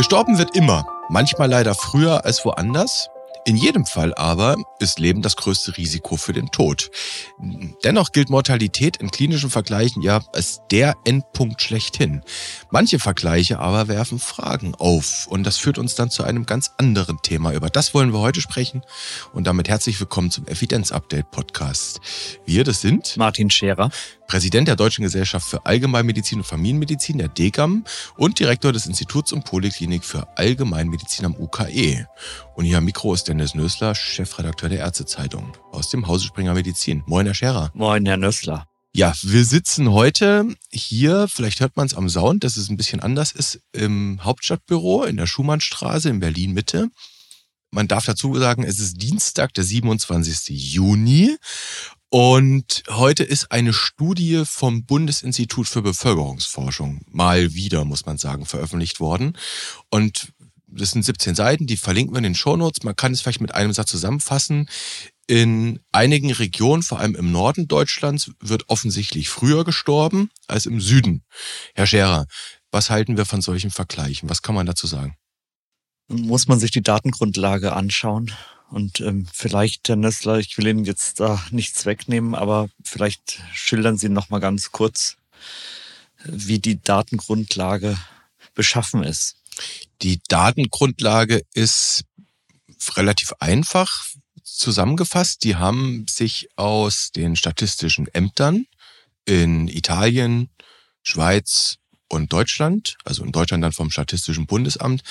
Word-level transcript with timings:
Gestorben 0.00 0.38
wird 0.38 0.56
immer, 0.56 0.86
manchmal 1.10 1.50
leider 1.50 1.74
früher 1.74 2.24
als 2.24 2.42
woanders. 2.46 3.10
In 3.46 3.56
jedem 3.56 3.86
Fall 3.86 4.12
aber 4.14 4.56
ist 4.80 4.98
Leben 4.98 5.22
das 5.22 5.34
größte 5.34 5.76
Risiko 5.78 6.16
für 6.16 6.34
den 6.34 6.50
Tod. 6.50 6.90
Dennoch 7.84 8.12
gilt 8.12 8.28
Mortalität 8.28 8.98
in 8.98 9.10
klinischen 9.10 9.48
Vergleichen 9.48 10.02
ja 10.02 10.20
als 10.34 10.60
der 10.70 10.94
Endpunkt 11.04 11.62
schlechthin. 11.62 12.22
Manche 12.70 12.98
Vergleiche 12.98 13.58
aber 13.58 13.88
werfen 13.88 14.18
Fragen 14.18 14.74
auf 14.74 15.26
und 15.26 15.44
das 15.44 15.56
führt 15.56 15.78
uns 15.78 15.94
dann 15.94 16.10
zu 16.10 16.22
einem 16.22 16.44
ganz 16.44 16.72
anderen 16.76 17.22
Thema. 17.22 17.52
Über 17.54 17.70
das 17.70 17.94
wollen 17.94 18.12
wir 18.12 18.20
heute 18.20 18.42
sprechen 18.42 18.82
und 19.32 19.46
damit 19.46 19.68
herzlich 19.68 19.98
willkommen 19.98 20.30
zum 20.30 20.46
Evidenz-Update 20.46 21.30
Podcast. 21.30 22.00
Wir, 22.44 22.62
das 22.64 22.82
sind 22.82 23.16
Martin 23.16 23.48
Scherer, 23.48 23.90
Präsident 24.26 24.68
der 24.68 24.76
Deutschen 24.76 25.02
Gesellschaft 25.02 25.48
für 25.48 25.66
Allgemeinmedizin 25.66 26.38
und 26.38 26.44
Familienmedizin, 26.44 27.18
der 27.18 27.28
DGAM, 27.28 27.84
und 28.16 28.38
Direktor 28.38 28.72
des 28.72 28.86
Instituts 28.86 29.32
und 29.32 29.44
Poliklinik 29.44 30.04
für 30.04 30.28
Allgemeinmedizin 30.36 31.24
am 31.24 31.34
UKE. 31.34 32.06
Und 32.54 32.64
hier 32.64 32.78
am 32.78 32.84
Mikro 32.84 33.12
ist 33.14 33.28
Dennis 33.30 33.54
Nösler, 33.54 33.94
Chefredakteur 33.94 34.68
der 34.68 34.80
Ärztezeitung 34.80 35.56
aus 35.70 35.88
dem 35.88 36.08
Hause 36.08 36.26
Springer 36.26 36.54
Medizin. 36.54 37.04
Moin, 37.06 37.26
Herr 37.26 37.34
Scherer. 37.34 37.70
Moin, 37.74 38.04
Herr 38.04 38.16
Nösler. 38.16 38.66
Ja, 38.92 39.14
wir 39.22 39.44
sitzen 39.44 39.92
heute 39.92 40.48
hier, 40.72 41.28
vielleicht 41.28 41.60
hört 41.60 41.76
man 41.76 41.86
es 41.86 41.94
am 41.94 42.08
Sound, 42.08 42.42
dass 42.42 42.56
es 42.56 42.68
ein 42.68 42.76
bisschen 42.76 42.98
anders 42.98 43.30
ist, 43.30 43.60
im 43.70 44.18
Hauptstadtbüro 44.24 45.04
in 45.04 45.16
der 45.16 45.28
Schumannstraße 45.28 46.08
in 46.08 46.18
Berlin 46.18 46.54
Mitte. 46.54 46.88
Man 47.70 47.86
darf 47.86 48.04
dazu 48.04 48.36
sagen, 48.36 48.64
es 48.64 48.80
ist 48.80 49.00
Dienstag, 49.00 49.54
der 49.54 49.62
27. 49.62 50.48
Juni 50.48 51.36
und 52.08 52.82
heute 52.88 53.22
ist 53.22 53.52
eine 53.52 53.72
Studie 53.72 54.42
vom 54.44 54.84
Bundesinstitut 54.84 55.68
für 55.68 55.82
Bevölkerungsforschung, 55.82 57.02
mal 57.06 57.54
wieder, 57.54 57.84
muss 57.84 58.06
man 58.06 58.18
sagen, 58.18 58.44
veröffentlicht 58.44 58.98
worden. 58.98 59.38
Und 59.88 60.32
das 60.72 60.92
sind 60.92 61.04
17 61.04 61.34
Seiten, 61.34 61.66
die 61.66 61.76
verlinken 61.76 62.14
wir 62.14 62.18
in 62.18 62.24
den 62.24 62.34
Shownotes. 62.34 62.84
Man 62.84 62.96
kann 62.96 63.12
es 63.12 63.20
vielleicht 63.20 63.40
mit 63.40 63.54
einem 63.54 63.72
Satz 63.72 63.90
zusammenfassen. 63.90 64.68
In 65.26 65.80
einigen 65.92 66.32
Regionen, 66.32 66.82
vor 66.82 66.98
allem 66.98 67.14
im 67.14 67.30
Norden 67.32 67.68
Deutschlands, 67.68 68.30
wird 68.40 68.68
offensichtlich 68.68 69.28
früher 69.28 69.64
gestorben 69.64 70.30
als 70.48 70.66
im 70.66 70.80
Süden. 70.80 71.24
Herr 71.74 71.86
Scherer, 71.86 72.26
was 72.70 72.90
halten 72.90 73.16
wir 73.16 73.26
von 73.26 73.40
solchen 73.40 73.70
Vergleichen? 73.70 74.28
Was 74.28 74.42
kann 74.42 74.54
man 74.54 74.66
dazu 74.66 74.86
sagen? 74.86 75.16
Muss 76.08 76.48
man 76.48 76.58
sich 76.58 76.72
die 76.72 76.82
Datengrundlage 76.82 77.72
anschauen 77.72 78.32
und 78.70 79.00
ähm, 79.00 79.26
vielleicht, 79.32 79.88
Herr 79.88 79.96
Nessler, 79.96 80.38
ich 80.38 80.56
will 80.56 80.66
Ihnen 80.66 80.84
jetzt 80.84 81.20
da 81.20 81.42
nichts 81.50 81.86
wegnehmen, 81.86 82.34
aber 82.34 82.68
vielleicht 82.84 83.40
schildern 83.52 83.98
Sie 83.98 84.08
noch 84.08 84.30
mal 84.30 84.38
ganz 84.38 84.70
kurz, 84.70 85.16
wie 86.24 86.58
die 86.58 86.80
Datengrundlage 86.80 87.96
beschaffen 88.54 89.02
ist. 89.02 89.39
Die 90.02 90.20
Datengrundlage 90.28 91.42
ist 91.54 92.04
relativ 92.96 93.32
einfach 93.40 94.06
zusammengefasst. 94.42 95.44
Die 95.44 95.56
haben 95.56 96.06
sich 96.08 96.48
aus 96.56 97.12
den 97.12 97.36
statistischen 97.36 98.06
Ämtern 98.12 98.66
in 99.24 99.68
Italien, 99.68 100.48
Schweiz 101.02 101.76
und 102.08 102.32
Deutschland, 102.32 102.96
also 103.04 103.22
in 103.24 103.32
Deutschland 103.32 103.62
dann 103.62 103.72
vom 103.72 103.90
Statistischen 103.90 104.46
Bundesamt, 104.46 105.02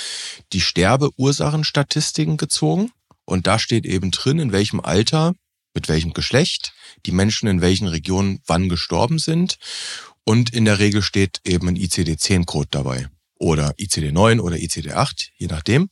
die 0.51 0.61
Sterbeursachenstatistiken 0.61 2.37
gezogen 2.37 2.91
und 3.29 3.45
da 3.45 3.59
steht 3.59 3.85
eben 3.85 4.09
drin, 4.09 4.39
in 4.39 4.51
welchem 4.51 4.79
Alter, 4.79 5.33
mit 5.75 5.87
welchem 5.87 6.13
Geschlecht 6.13 6.73
die 7.05 7.11
Menschen 7.11 7.47
in 7.47 7.61
welchen 7.61 7.87
Regionen 7.87 8.41
wann 8.47 8.69
gestorben 8.69 9.19
sind. 9.19 9.57
Und 10.23 10.51
in 10.51 10.65
der 10.65 10.79
Regel 10.79 11.03
steht 11.03 11.39
eben 11.45 11.67
ein 11.67 11.75
ICD-10-Code 11.75 12.69
dabei. 12.71 13.07
Oder 13.39 13.73
ICD-9 13.79 14.39
oder 14.41 14.57
ICD-8, 14.57 15.29
je 15.37 15.47
nachdem. 15.47 15.89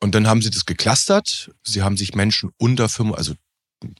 Und 0.00 0.16
dann 0.16 0.26
haben 0.26 0.42
sie 0.42 0.50
das 0.50 0.66
geklustert. 0.66 1.52
Sie 1.62 1.82
haben 1.82 1.96
sich 1.96 2.14
Menschen 2.14 2.50
unter 2.56 2.88
5, 2.88 3.14
also 3.14 3.34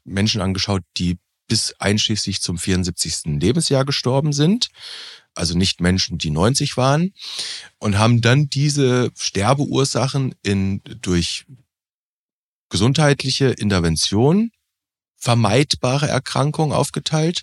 Menschen 0.04 0.40
angeschaut, 0.40 0.82
die 0.96 1.18
bis 1.46 1.74
einschließlich 1.78 2.40
zum 2.40 2.58
74. 2.58 3.38
Lebensjahr 3.40 3.84
gestorben 3.84 4.32
sind. 4.32 4.68
Also 5.34 5.56
nicht 5.56 5.80
Menschen, 5.80 6.18
die 6.18 6.30
90 6.30 6.76
waren. 6.76 7.12
Und 7.78 7.98
haben 7.98 8.20
dann 8.20 8.48
diese 8.48 9.12
Sterbeursachen 9.16 10.34
in, 10.42 10.80
durch 10.82 11.44
gesundheitliche 12.68 13.50
Intervention, 13.50 14.50
vermeidbare 15.16 16.08
Erkrankungen 16.08 16.72
aufgeteilt 16.72 17.42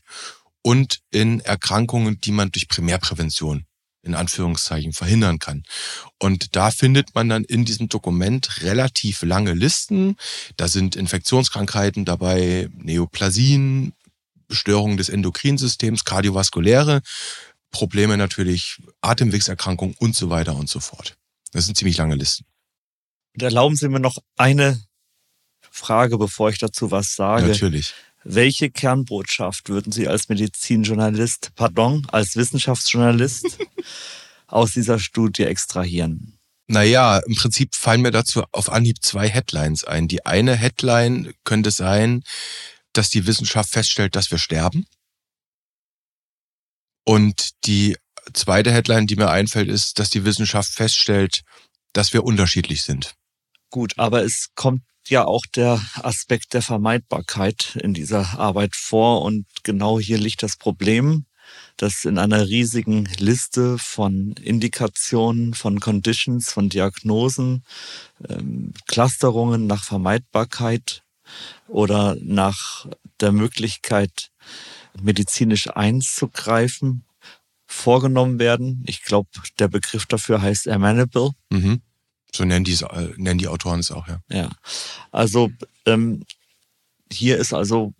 und 0.63 0.99
in 1.11 1.39
Erkrankungen, 1.39 2.19
die 2.19 2.31
man 2.31 2.51
durch 2.51 2.67
Primärprävention 2.67 3.65
in 4.01 4.15
Anführungszeichen 4.15 4.93
verhindern 4.93 5.39
kann. 5.39 5.63
Und 6.19 6.55
da 6.55 6.71
findet 6.71 7.15
man 7.15 7.29
dann 7.29 7.43
in 7.43 7.65
diesem 7.65 7.89
Dokument 7.89 8.61
relativ 8.61 9.21
lange 9.23 9.53
Listen. 9.53 10.15
Da 10.57 10.67
sind 10.67 10.95
Infektionskrankheiten 10.95 12.05
dabei, 12.05 12.69
Neoplasien, 12.73 13.93
Störungen 14.49 14.97
des 14.97 15.09
Endokrinsystems, 15.09 16.05
kardiovaskuläre 16.05 17.01
Probleme 17.71 18.17
natürlich, 18.17 18.81
Atemwegserkrankungen 19.01 19.95
und 19.99 20.15
so 20.15 20.29
weiter 20.29 20.55
und 20.55 20.69
so 20.69 20.79
fort. 20.79 21.17
Das 21.51 21.65
sind 21.65 21.77
ziemlich 21.77 21.97
lange 21.97 22.15
Listen. 22.15 22.45
Und 23.35 23.43
erlauben 23.43 23.75
Sie 23.75 23.87
mir 23.89 23.99
noch 23.99 24.17
eine 24.37 24.81
Frage, 25.69 26.17
bevor 26.17 26.49
ich 26.49 26.57
dazu 26.57 26.91
was 26.91 27.15
sage. 27.15 27.47
Natürlich. 27.47 27.93
Welche 28.23 28.69
Kernbotschaft 28.69 29.69
würden 29.69 29.91
Sie 29.91 30.07
als 30.07 30.27
Medizinjournalist, 30.29 31.51
pardon, 31.55 32.05
als 32.11 32.35
Wissenschaftsjournalist 32.35 33.57
aus 34.47 34.73
dieser 34.73 34.99
Studie 34.99 35.43
extrahieren? 35.43 36.37
Naja, 36.67 37.17
im 37.19 37.35
Prinzip 37.35 37.75
fallen 37.75 38.01
mir 38.01 38.11
dazu 38.11 38.43
auf 38.51 38.71
Anhieb 38.71 38.97
zwei 39.01 39.27
Headlines 39.27 39.85
ein. 39.85 40.07
Die 40.07 40.25
eine 40.25 40.55
Headline 40.55 41.33
könnte 41.43 41.71
sein, 41.71 42.23
dass 42.93 43.09
die 43.09 43.25
Wissenschaft 43.25 43.71
feststellt, 43.71 44.15
dass 44.15 44.29
wir 44.29 44.37
sterben. 44.37 44.85
Und 47.05 47.65
die 47.65 47.97
zweite 48.33 48.71
Headline, 48.71 49.07
die 49.07 49.15
mir 49.15 49.31
einfällt, 49.31 49.69
ist, 49.69 49.97
dass 49.97 50.09
die 50.09 50.25
Wissenschaft 50.25 50.69
feststellt, 50.71 51.41
dass 51.93 52.13
wir 52.13 52.23
unterschiedlich 52.23 52.83
sind. 52.83 53.15
Gut, 53.71 53.97
aber 53.97 54.23
es 54.23 54.49
kommt 54.53 54.83
ja 55.07 55.25
auch 55.25 55.45
der 55.55 55.81
Aspekt 55.95 56.53
der 56.53 56.61
Vermeidbarkeit 56.61 57.77
in 57.81 57.93
dieser 57.93 58.39
Arbeit 58.39 58.75
vor. 58.75 59.21
Und 59.23 59.45
genau 59.63 59.99
hier 59.99 60.17
liegt 60.17 60.43
das 60.43 60.57
Problem, 60.57 61.25
dass 61.77 62.05
in 62.05 62.17
einer 62.17 62.47
riesigen 62.47 63.05
Liste 63.17 63.77
von 63.77 64.33
Indikationen, 64.33 65.53
von 65.53 65.79
Conditions, 65.79 66.51
von 66.51 66.69
Diagnosen, 66.69 67.63
ähm, 68.27 68.73
Clusterungen 68.87 69.65
nach 69.65 69.83
Vermeidbarkeit 69.83 71.03
oder 71.67 72.15
nach 72.21 72.87
der 73.19 73.31
Möglichkeit, 73.31 74.31
medizinisch 75.01 75.69
einzugreifen, 75.69 77.05
vorgenommen 77.65 78.39
werden. 78.39 78.83
Ich 78.87 79.03
glaube, 79.03 79.29
der 79.59 79.67
Begriff 79.67 80.05
dafür 80.05 80.41
heißt 80.41 80.67
amenable. 80.67 81.31
Mhm. 81.49 81.81
So 82.33 82.45
nennen 82.45 82.63
die, 82.63 82.77
nennen 83.17 83.39
die 83.39 83.47
Autoren 83.47 83.79
es 83.79 83.91
auch, 83.91 84.07
ja. 84.07 84.21
Ja, 84.29 84.49
also 85.11 85.49
ähm, 85.85 86.23
hier 87.11 87.37
ist 87.37 87.53
also 87.53 87.93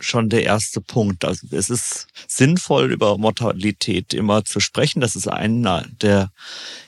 schon 0.00 0.28
der 0.28 0.44
erste 0.44 0.80
Punkt. 0.80 1.24
Also 1.24 1.46
es 1.50 1.70
ist 1.70 2.06
sinnvoll, 2.26 2.92
über 2.92 3.18
Mortalität 3.18 4.14
immer 4.14 4.44
zu 4.44 4.60
sprechen. 4.60 5.00
Das 5.00 5.16
ist 5.16 5.28
einer 5.28 5.84
der 6.00 6.30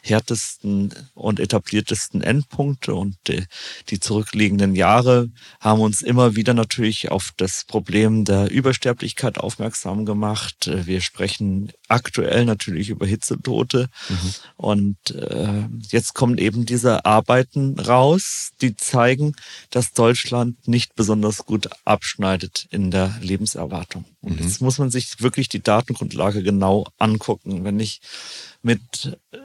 härtesten 0.03 0.95
und 1.15 1.41
etabliertesten 1.41 2.23
Endpunkte. 2.23 2.95
Und 2.95 3.17
die, 3.29 4.01
zurückliegenden 4.01 4.75
Jahre 4.75 5.29
haben 5.61 5.81
uns 5.81 6.03
immer 6.03 6.35
wieder 6.35 6.55
natürlich 6.55 7.11
auf 7.11 7.33
das 7.37 7.65
Problem 7.65 8.25
der 8.25 8.51
Übersterblichkeit 8.51 9.39
aufmerksam 9.39 10.05
gemacht. 10.05 10.71
Wir 10.73 11.01
sprechen 11.01 11.73
aktuell 11.89 12.45
natürlich 12.45 12.89
über 12.89 13.07
Hitzetote. 13.07 13.89
Mhm. 14.09 14.35
Und 14.57 15.11
äh, 15.11 15.69
jetzt 15.91 16.15
kommen 16.15 16.39
eben 16.39 16.67
diese 16.67 17.05
Arbeiten 17.05 17.79
raus, 17.79 18.53
die 18.61 18.77
zeigen, 18.77 19.35
dass 19.71 19.93
Deutschland 19.93 20.67
nicht 20.67 20.95
besonders 20.95 21.45
gut 21.45 21.69
abschneidet 21.85 22.67
in 22.71 22.91
der 22.91 23.02
der 23.03 23.19
Lebenserwartung. 23.21 24.05
Und 24.21 24.39
mhm. 24.39 24.47
jetzt 24.47 24.61
muss 24.61 24.79
man 24.79 24.91
sich 24.91 25.21
wirklich 25.21 25.49
die 25.49 25.63
Datengrundlage 25.63 26.43
genau 26.43 26.87
angucken. 26.99 27.65
Wenn 27.65 27.81
ich 27.81 28.01
mit 28.63 29.19
äh, 29.31 29.39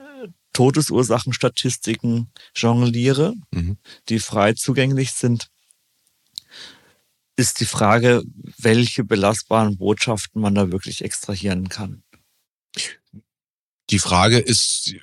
Todesursachenstatistiken 0.54 2.32
jongliere, 2.56 3.34
mhm. 3.52 3.78
die 4.10 4.20
frei 4.20 4.54
zugänglich 4.54 5.12
sind, 5.12 5.50
ist 7.36 7.60
die 7.60 7.66
Frage, 7.66 8.24
welche 8.58 9.04
belastbaren 9.04 9.78
Botschaften 9.78 10.42
man 10.42 10.56
da 10.56 10.72
wirklich 10.72 11.04
extrahieren 11.04 11.70
kann. 11.70 12.04
Die 13.90 14.00
Frage 14.00 14.40
ist, 14.40 14.96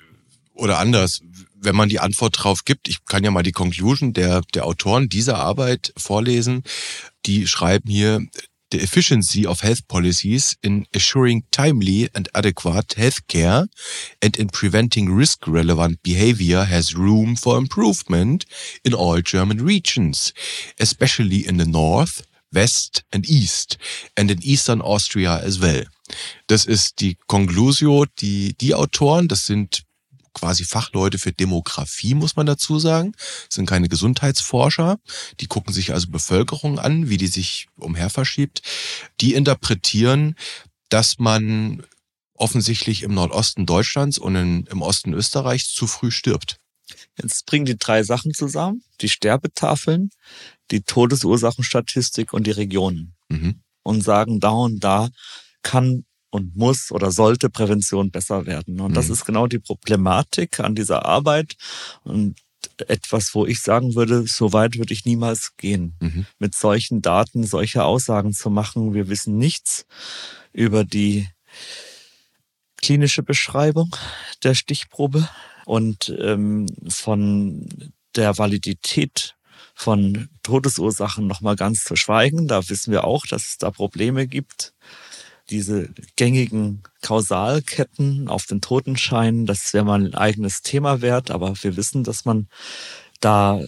oder 0.55 0.79
anders, 0.79 1.21
wenn 1.55 1.75
man 1.75 1.89
die 1.89 1.99
Antwort 1.99 2.43
drauf 2.43 2.65
gibt, 2.65 2.87
ich 2.87 3.05
kann 3.05 3.23
ja 3.23 3.31
mal 3.31 3.43
die 3.43 3.51
Conclusion 3.51 4.13
der, 4.13 4.41
der 4.53 4.65
Autoren 4.65 5.09
dieser 5.09 5.37
Arbeit 5.37 5.93
vorlesen, 5.97 6.63
die 7.25 7.47
schreiben 7.47 7.89
hier, 7.89 8.21
the 8.71 8.81
efficiency 8.81 9.45
of 9.45 9.61
health 9.61 9.87
policies 9.87 10.57
in 10.61 10.85
assuring 10.93 11.43
timely 11.51 12.09
and 12.13 12.27
adequate 12.33 12.95
health 12.97 13.27
care 13.27 13.67
and 14.21 14.37
in 14.37 14.49
preventing 14.49 15.15
risk 15.15 15.47
relevant 15.47 16.01
behavior 16.03 16.65
has 16.65 16.97
room 16.97 17.35
for 17.35 17.57
improvement 17.57 18.45
in 18.83 18.93
all 18.93 19.21
German 19.21 19.61
regions, 19.63 20.33
especially 20.79 21.45
in 21.47 21.57
the 21.57 21.65
north, 21.65 22.23
west 22.51 23.03
and 23.13 23.25
east 23.29 23.77
and 24.17 24.31
in 24.31 24.39
eastern 24.41 24.81
Austria 24.81 25.37
as 25.37 25.61
well. 25.61 25.85
Das 26.47 26.65
ist 26.65 26.99
die 26.99 27.17
Conclusio, 27.27 28.05
die, 28.19 28.55
die 28.59 28.73
Autoren, 28.73 29.27
das 29.27 29.45
sind 29.45 29.84
quasi 30.35 30.65
Fachleute 30.65 31.17
für 31.17 31.31
Demografie, 31.31 32.13
muss 32.13 32.35
man 32.35 32.45
dazu 32.45 32.77
sagen. 32.77 33.13
Das 33.47 33.55
sind 33.55 33.65
keine 33.65 33.89
Gesundheitsforscher. 33.89 34.99
Die 35.39 35.47
gucken 35.47 35.73
sich 35.73 35.93
also 35.93 36.09
Bevölkerung 36.09 36.77
an, 36.77 37.09
wie 37.09 37.17
die 37.17 37.27
sich 37.27 37.67
umher 37.77 38.11
verschiebt. 38.11 38.61
Die 39.21 39.33
interpretieren, 39.33 40.35
dass 40.89 41.17
man 41.17 41.83
offensichtlich 42.35 43.01
im 43.01 43.13
Nordosten 43.13 43.65
Deutschlands 43.65 44.17
und 44.17 44.35
in, 44.35 44.65
im 44.67 44.81
Osten 44.81 45.13
Österreichs 45.13 45.73
zu 45.73 45.87
früh 45.87 46.11
stirbt. 46.11 46.57
Jetzt 47.17 47.45
bringen 47.45 47.65
die 47.65 47.77
drei 47.77 48.03
Sachen 48.03 48.33
zusammen. 48.33 48.83
Die 49.01 49.09
Sterbetafeln, 49.09 50.11
die 50.69 50.81
Todesursachenstatistik 50.81 52.33
und 52.33 52.45
die 52.45 52.51
Regionen. 52.51 53.15
Mhm. 53.29 53.61
Und 53.83 54.03
sagen, 54.03 54.39
da 54.39 54.49
und 54.49 54.83
da 54.83 55.09
kann 55.61 56.05
und 56.35 56.55
muss 56.55 56.91
oder 56.91 57.11
sollte 57.11 57.49
Prävention 57.49 58.11
besser 58.11 58.45
werden. 58.45 58.79
Und 58.81 58.91
mhm. 58.91 58.95
das 58.95 59.09
ist 59.09 59.25
genau 59.25 59.47
die 59.47 59.59
Problematik 59.59 60.59
an 60.59 60.75
dieser 60.75 61.05
Arbeit 61.05 61.55
und 62.03 62.35
etwas, 62.87 63.33
wo 63.33 63.45
ich 63.45 63.61
sagen 63.61 63.95
würde, 63.95 64.25
so 64.27 64.51
weit 64.51 64.77
würde 64.77 64.93
ich 64.93 65.05
niemals 65.05 65.55
gehen, 65.55 65.95
mhm. 65.99 66.25
mit 66.39 66.55
solchen 66.55 67.01
Daten 67.01 67.45
solche 67.45 67.83
Aussagen 67.83 68.33
zu 68.33 68.49
machen. 68.49 68.93
Wir 68.93 69.07
wissen 69.07 69.37
nichts 69.37 69.85
über 70.51 70.83
die 70.83 71.27
klinische 72.77 73.23
Beschreibung 73.23 73.95
der 74.43 74.55
Stichprobe 74.55 75.27
und 75.65 76.13
ähm, 76.19 76.67
von 76.89 77.67
der 78.15 78.37
Validität 78.37 79.35
von 79.73 80.29
Todesursachen 80.43 81.27
nochmal 81.27 81.55
ganz 81.55 81.83
zu 81.83 81.95
schweigen. 81.95 82.47
Da 82.47 82.67
wissen 82.69 82.91
wir 82.91 83.03
auch, 83.03 83.25
dass 83.25 83.45
es 83.45 83.57
da 83.57 83.71
Probleme 83.71 84.27
gibt 84.27 84.73
diese 85.49 85.89
gängigen 86.15 86.83
Kausalketten 87.01 88.27
auf 88.27 88.45
den 88.45 88.61
Totenschein, 88.61 89.45
das 89.45 89.73
wäre 89.73 89.85
mal 89.85 90.03
ein 90.03 90.15
eigenes 90.15 90.61
Thema 90.61 91.01
wert, 91.01 91.31
aber 91.31 91.53
wir 91.61 91.77
wissen, 91.77 92.03
dass 92.03 92.25
man 92.25 92.47
da 93.19 93.61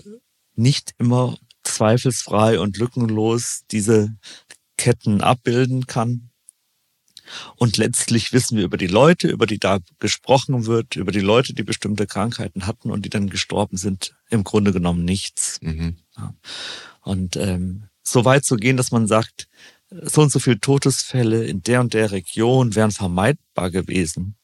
nicht 0.56 0.94
immer 0.97 1.38
zweifelsfrei 1.63 2.59
und 2.59 2.77
lückenlos 2.77 3.63
diese 3.71 4.15
Ketten 4.77 5.21
abbilden 5.21 5.85
kann. 5.85 6.29
Und 7.56 7.77
letztlich 7.77 8.31
wissen 8.31 8.57
wir 8.57 8.63
über 8.63 8.77
die 8.77 8.88
Leute, 8.88 9.27
über 9.27 9.45
die 9.45 9.59
da 9.59 9.80
gesprochen 10.00 10.65
wird, 10.65 10.95
über 10.95 11.12
die 11.12 11.19
Leute, 11.19 11.53
die 11.53 11.63
bestimmte 11.63 12.07
Krankheiten 12.07 12.65
hatten 12.65 12.89
und 12.89 13.03
die 13.03 13.09
dann 13.09 13.30
gestorben 13.30 13.75
sind, 13.75 14.15
im 14.30 14.44
Grunde 14.45 14.71
genommen 14.71 15.03
nichts. 15.03 15.59
Mhm. 15.62 15.97
Und 17.01 17.35
ähm, 17.35 17.89
so 18.01 18.23
weit 18.23 18.45
zu 18.45 18.56
gehen, 18.56 18.77
dass 18.77 18.91
man 18.91 19.07
sagt, 19.07 19.47
so 19.89 20.22
und 20.22 20.31
so 20.31 20.39
viele 20.39 20.60
Todesfälle 20.60 21.45
in 21.45 21.62
der 21.62 21.80
und 21.81 21.94
der 21.94 22.12
Region 22.12 22.75
wären 22.75 22.92
vermeidbar 22.92 23.72
gewesen. 23.72 24.36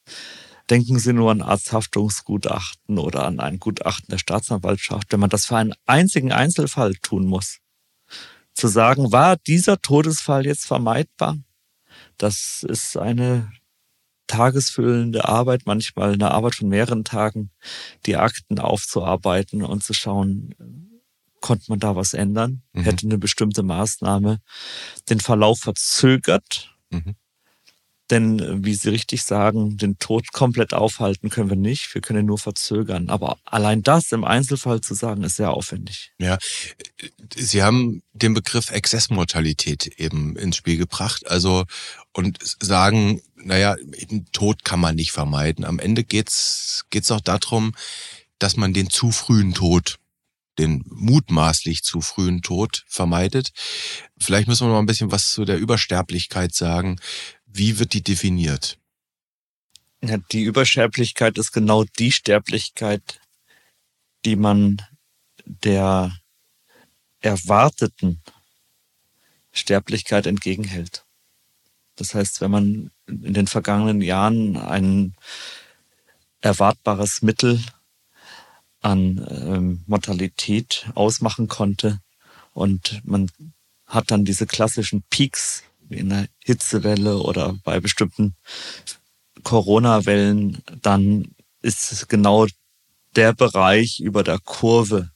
Denken 0.70 0.98
Sie 0.98 1.12
nur 1.12 1.30
an 1.30 1.42
Arzthaftungsgutachten 1.42 2.98
oder 2.98 3.26
an 3.26 3.38
ein 3.38 3.58
Gutachten 3.58 4.08
der 4.10 4.18
Staatsanwaltschaft, 4.18 5.12
wenn 5.12 5.20
man 5.20 5.28
das 5.28 5.44
für 5.44 5.56
einen 5.56 5.74
einzigen 5.84 6.32
Einzelfall 6.32 6.94
tun 6.94 7.26
muss. 7.26 7.58
Zu 8.54 8.68
sagen, 8.68 9.12
war 9.12 9.36
dieser 9.36 9.80
Todesfall 9.82 10.46
jetzt 10.46 10.64
vermeidbar? 10.64 11.36
Das 12.16 12.64
ist 12.66 12.96
eine 12.96 13.52
tagesfüllende 14.26 15.28
Arbeit, 15.28 15.62
manchmal 15.66 16.14
eine 16.14 16.30
Arbeit 16.30 16.54
von 16.54 16.68
mehreren 16.68 17.04
Tagen, 17.04 17.50
die 18.06 18.16
Akten 18.16 18.58
aufzuarbeiten 18.58 19.62
und 19.62 19.84
zu 19.84 19.92
schauen, 19.92 20.93
konnte 21.44 21.66
man 21.68 21.78
da 21.78 21.94
was 21.94 22.14
ändern, 22.14 22.62
mhm. 22.72 22.84
hätte 22.84 23.06
eine 23.06 23.18
bestimmte 23.18 23.62
Maßnahme 23.62 24.40
den 25.10 25.20
Verlauf 25.20 25.60
verzögert. 25.60 26.74
Mhm. 26.88 27.16
Denn, 28.08 28.38
äh, 28.38 28.64
wie 28.64 28.72
Sie 28.72 28.88
richtig 28.88 29.24
sagen, 29.24 29.76
den 29.76 29.98
Tod 29.98 30.32
komplett 30.32 30.72
aufhalten 30.72 31.28
können 31.28 31.50
wir 31.50 31.56
nicht. 31.56 31.94
Wir 31.94 32.00
können 32.00 32.20
ihn 32.20 32.26
nur 32.26 32.38
verzögern. 32.38 33.10
Aber 33.10 33.36
allein 33.44 33.82
das 33.82 34.10
im 34.12 34.24
Einzelfall 34.24 34.80
zu 34.80 34.94
sagen, 34.94 35.22
ist 35.22 35.36
sehr 35.36 35.52
aufwendig. 35.52 36.12
Ja, 36.18 36.38
Sie 37.36 37.62
haben 37.62 38.02
den 38.14 38.32
Begriff 38.32 38.70
Exzessmortalität 38.70 39.86
eben 39.98 40.36
ins 40.36 40.56
Spiel 40.56 40.78
gebracht. 40.78 41.28
Also, 41.28 41.64
und 42.14 42.38
sagen, 42.42 43.20
naja, 43.36 43.76
den 44.10 44.24
Tod 44.32 44.64
kann 44.64 44.80
man 44.80 44.94
nicht 44.94 45.12
vermeiden. 45.12 45.66
Am 45.66 45.78
Ende 45.78 46.04
geht's, 46.04 46.86
geht's 46.88 47.10
auch 47.10 47.20
darum, 47.20 47.74
dass 48.38 48.56
man 48.56 48.72
den 48.72 48.88
zu 48.88 49.10
frühen 49.10 49.52
Tod 49.52 49.98
den 50.58 50.84
mutmaßlich 50.86 51.82
zu 51.82 52.00
frühen 52.00 52.42
Tod 52.42 52.84
vermeidet. 52.86 53.50
Vielleicht 54.18 54.48
müssen 54.48 54.66
wir 54.66 54.72
noch 54.72 54.78
ein 54.78 54.86
bisschen 54.86 55.12
was 55.12 55.32
zu 55.32 55.44
der 55.44 55.58
Übersterblichkeit 55.58 56.54
sagen. 56.54 57.00
Wie 57.46 57.78
wird 57.78 57.92
die 57.92 58.02
definiert? 58.02 58.78
Ja, 60.02 60.18
die 60.32 60.42
Übersterblichkeit 60.42 61.38
ist 61.38 61.52
genau 61.52 61.84
die 61.98 62.12
Sterblichkeit, 62.12 63.20
die 64.24 64.36
man 64.36 64.82
der 65.44 66.16
erwarteten 67.20 68.22
Sterblichkeit 69.52 70.26
entgegenhält. 70.26 71.04
Das 71.96 72.14
heißt, 72.14 72.40
wenn 72.40 72.50
man 72.50 72.90
in 73.06 73.34
den 73.34 73.46
vergangenen 73.46 74.02
Jahren 74.02 74.56
ein 74.56 75.14
erwartbares 76.40 77.22
Mittel 77.22 77.62
an 78.84 79.26
ähm, 79.30 79.82
Mortalität 79.86 80.86
ausmachen 80.94 81.48
konnte. 81.48 82.00
Und 82.52 83.00
man 83.04 83.30
hat 83.86 84.10
dann 84.10 84.24
diese 84.24 84.46
klassischen 84.46 85.02
Peaks 85.08 85.64
wie 85.88 85.96
in 85.96 86.10
der 86.10 86.28
Hitzewelle 86.38 87.18
oder 87.18 87.56
bei 87.64 87.80
bestimmten 87.80 88.34
Corona-Wellen, 89.42 90.62
dann 90.82 91.34
ist 91.62 91.92
es 91.92 92.08
genau 92.08 92.46
der 93.16 93.32
Bereich 93.32 94.00
über 94.00 94.22
der 94.22 94.38
Kurve, 94.38 95.10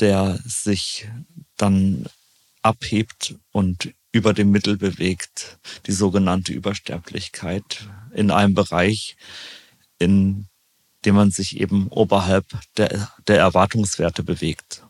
der 0.00 0.38
sich 0.44 1.08
dann 1.56 2.06
abhebt 2.62 3.36
und 3.52 3.92
über 4.12 4.34
dem 4.34 4.50
Mittel 4.50 4.76
bewegt, 4.76 5.58
die 5.86 5.92
sogenannte 5.92 6.52
Übersterblichkeit 6.52 7.88
in 8.12 8.30
einem 8.30 8.54
Bereich, 8.54 9.16
in 9.98 10.48
dem 11.06 11.14
man 11.14 11.30
sich 11.30 11.58
eben 11.58 11.88
oberhalb 11.88 12.46
der, 12.76 13.10
der 13.26 13.38
Erwartungswerte 13.38 14.22
bewegt. 14.22 14.82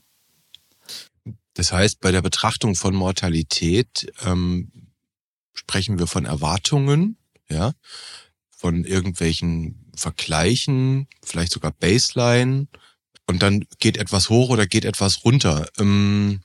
Das 1.54 1.72
heißt, 1.72 2.00
bei 2.00 2.10
der 2.10 2.22
Betrachtung 2.22 2.74
von 2.74 2.94
Mortalität 2.94 4.12
ähm, 4.24 4.70
sprechen 5.54 5.98
wir 5.98 6.06
von 6.06 6.24
Erwartungen, 6.24 7.16
ja, 7.48 7.72
von 8.50 8.84
irgendwelchen 8.84 9.90
Vergleichen, 9.94 11.06
vielleicht 11.22 11.52
sogar 11.52 11.72
Baseline, 11.72 12.66
und 13.26 13.42
dann 13.42 13.64
geht 13.78 13.96
etwas 13.96 14.28
hoch 14.30 14.50
oder 14.50 14.66
geht 14.66 14.84
etwas 14.84 15.24
runter. 15.24 15.66
Ähm, 15.78 16.42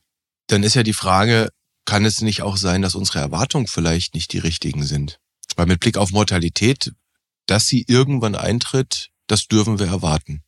dann 0.47 0.63
ist 0.63 0.75
ja 0.75 0.83
die 0.83 0.93
Frage, 0.93 1.49
kann 1.85 2.05
es 2.05 2.21
nicht 2.21 2.41
auch 2.41 2.57
sein, 2.57 2.81
dass 2.81 2.95
unsere 2.95 3.19
Erwartungen 3.19 3.67
vielleicht 3.67 4.15
nicht 4.15 4.33
die 4.33 4.39
richtigen 4.39 4.83
sind? 4.83 5.19
Weil 5.55 5.67
mit 5.67 5.79
Blick 5.79 5.97
auf 5.97 6.11
Mortalität, 6.11 6.93
dass 7.45 7.67
sie 7.67 7.85
irgendwann 7.87 8.35
eintritt, 8.35 9.09
das 9.31 9.47
dürfen 9.47 9.79
wir 9.79 9.88
erwarten. 9.88 10.43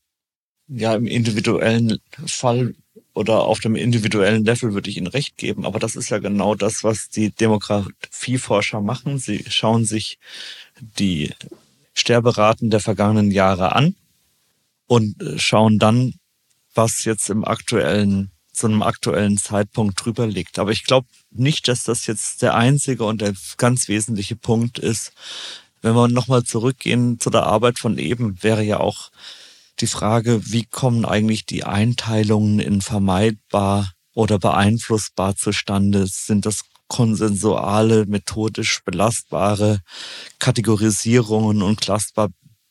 Ja, 0.68 0.94
im 0.94 1.08
individuellen 1.08 2.00
Fall 2.26 2.76
oder 3.14 3.44
auf 3.44 3.62
dem 3.62 3.76
individuellen 3.76 4.44
Level 4.44 4.74
würde 4.74 4.90
ich 4.90 4.98
Ihnen 4.98 5.08
recht 5.08 5.38
geben. 5.38 5.66
Aber 5.66 5.80
das 5.80 5.96
ist 5.96 6.10
ja 6.10 6.20
genau 6.20 6.54
das, 6.54 6.84
was 6.84 7.08
die 7.08 7.30
Demografieforscher 7.30 8.82
machen. 8.82 9.20
Sie 9.20 9.46
schauen 9.48 9.86
sich 9.86 10.18
die 10.80 11.32
Sterberaten 11.94 12.70
der 12.72 12.82
vergangenen 12.82 13.32
Jahre 13.32 13.74
an 13.74 13.96
und 14.88 15.16
schauen 15.38 15.80
dann, 15.80 16.16
was 16.74 17.06
jetzt 17.06 17.30
im 17.30 17.46
aktuellen, 17.46 18.32
zu 18.52 18.68
einem 18.68 18.82
aktuellen 18.82 19.38
Zeitpunkt 19.38 20.04
drüber 20.04 20.28
liegt. 20.28 20.60
Aber 20.60 20.72
ich 20.72 20.84
glaube 20.84 21.08
nicht, 21.32 21.70
dass 21.70 21.84
das 21.84 22.06
jetzt 22.06 22.42
der 22.42 22.56
einzige 22.56 23.06
und 23.06 23.22
der 23.22 23.34
ganz 23.58 23.88
wesentliche 23.88 24.36
Punkt 24.36 24.78
ist, 24.78 25.14
wenn 25.84 25.94
wir 25.94 26.08
nochmal 26.08 26.44
zurückgehen 26.44 27.20
zu 27.20 27.30
der 27.30 27.44
Arbeit 27.44 27.78
von 27.78 28.00
eben, 28.00 28.42
wäre 28.42 28.64
ja 28.64 28.80
auch 28.80 29.12
die 29.80 29.88
Frage, 29.88 30.42
wie 30.52 30.66
kommen 30.66 31.06
eigentlich 31.06 31.46
die 31.46 31.64
Einteilungen 31.64 32.60
in 32.60 32.82
vermeidbar 32.82 33.92
oder 34.16 34.40
beeinflussbar 34.40 35.36
zustande? 35.36 36.08
Sind 36.08 36.48
das 36.48 36.62
konsensuale, 36.88 38.06
methodisch 38.06 38.82
belastbare 38.84 39.82
Kategorisierungen 40.40 41.62
und 41.62 41.86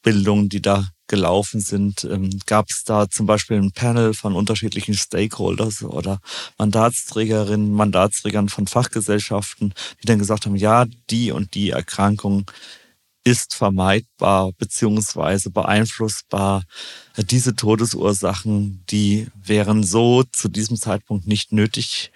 Fortbildungen, 0.03 0.49
die 0.49 0.61
da 0.61 0.89
gelaufen 1.07 1.61
sind, 1.61 2.05
ähm, 2.05 2.31
gab 2.47 2.71
es 2.71 2.85
da 2.85 3.09
zum 3.09 3.27
Beispiel 3.27 3.59
ein 3.59 3.73
Panel 3.73 4.15
von 4.15 4.35
unterschiedlichen 4.35 4.95
Stakeholders 4.95 5.83
oder 5.83 6.21
Mandatsträgerinnen, 6.59 7.73
Mandatsträgern 7.73 8.49
von 8.49 8.67
Fachgesellschaften, 8.67 9.75
die 10.03 10.07
dann 10.07 10.19
gesagt 10.19 10.47
haben, 10.47 10.57
ja, 10.57 10.87
die 11.11 11.31
und 11.31 11.55
die 11.55 11.71
Erkrankung 11.71 12.51
ist 13.25 13.55
vermeidbar 13.55 14.53
beziehungsweise 14.59 15.51
beeinflussbar. 15.51 16.65
Diese 17.17 17.55
Todesursachen, 17.55 18.85
die 18.91 19.29
wären 19.35 19.85
so 19.85 20.25
zu 20.25 20.49
diesem 20.49 20.77
Zeitpunkt 20.77 21.27
nicht 21.27 21.53
nötig 21.53 22.11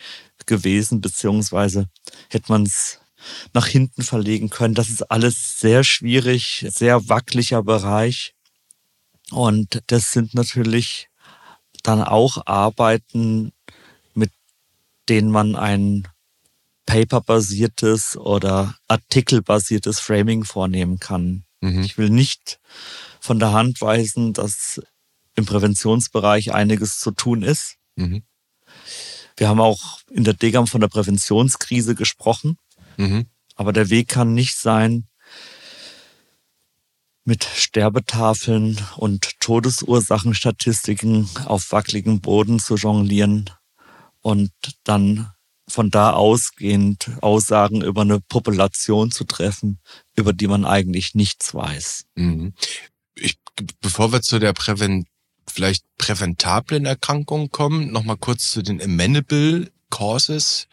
gewesen, 0.46 1.00
beziehungsweise 1.00 1.88
hätte 2.28 2.50
man 2.50 2.64
es 2.64 3.00
nach 3.52 3.66
hinten 3.66 4.02
verlegen 4.02 4.50
können. 4.50 4.74
Das 4.74 4.88
ist 4.88 5.10
alles 5.10 5.60
sehr 5.60 5.84
schwierig, 5.84 6.66
sehr 6.68 7.08
wackeliger 7.08 7.62
Bereich. 7.62 8.34
Und 9.30 9.82
das 9.88 10.12
sind 10.12 10.34
natürlich 10.34 11.08
dann 11.82 12.02
auch 12.02 12.46
Arbeiten, 12.46 13.52
mit 14.14 14.30
denen 15.08 15.30
man 15.30 15.56
ein 15.56 16.06
paperbasiertes 16.86 18.16
oder 18.16 18.76
artikelbasiertes 18.88 20.00
Framing 20.00 20.44
vornehmen 20.44 20.98
kann. 20.98 21.44
Mhm. 21.60 21.82
Ich 21.82 21.98
will 21.98 22.10
nicht 22.10 22.60
von 23.20 23.38
der 23.38 23.52
Hand 23.52 23.80
weisen, 23.80 24.32
dass 24.32 24.80
im 25.34 25.44
Präventionsbereich 25.44 26.54
einiges 26.54 26.98
zu 26.98 27.10
tun 27.10 27.42
ist. 27.42 27.76
Mhm. 27.96 28.22
Wir 29.36 29.48
haben 29.48 29.60
auch 29.60 30.00
in 30.10 30.24
der 30.24 30.34
DGAM 30.34 30.66
von 30.66 30.80
der 30.80 30.88
Präventionskrise 30.88 31.94
gesprochen. 31.94 32.56
Mhm. 32.96 33.26
Aber 33.54 33.72
der 33.72 33.90
Weg 33.90 34.08
kann 34.08 34.34
nicht 34.34 34.56
sein, 34.56 35.08
mit 37.24 37.44
Sterbetafeln 37.44 38.78
und 38.96 39.40
Todesursachenstatistiken 39.40 41.28
auf 41.46 41.72
wackeligem 41.72 42.20
Boden 42.20 42.60
zu 42.60 42.76
jonglieren 42.76 43.50
und 44.20 44.52
dann 44.84 45.32
von 45.68 45.90
da 45.90 46.12
ausgehend 46.12 47.10
Aussagen 47.22 47.82
über 47.82 48.02
eine 48.02 48.20
Population 48.20 49.10
zu 49.10 49.24
treffen, 49.24 49.80
über 50.14 50.32
die 50.32 50.46
man 50.46 50.64
eigentlich 50.64 51.14
nichts 51.14 51.54
weiß. 51.54 52.06
Mhm. 52.14 52.54
Ich, 53.14 53.38
bevor 53.80 54.12
wir 54.12 54.22
zu 54.22 54.38
der 54.38 54.52
Präven, 54.52 55.06
vielleicht 55.48 55.84
präventablen 55.98 56.86
Erkrankung 56.86 57.50
kommen, 57.50 57.90
nochmal 57.90 58.16
kurz 58.16 58.50
zu 58.50 58.62
den 58.62 58.80
Amenable 58.80 59.70
Causes, 59.90 60.68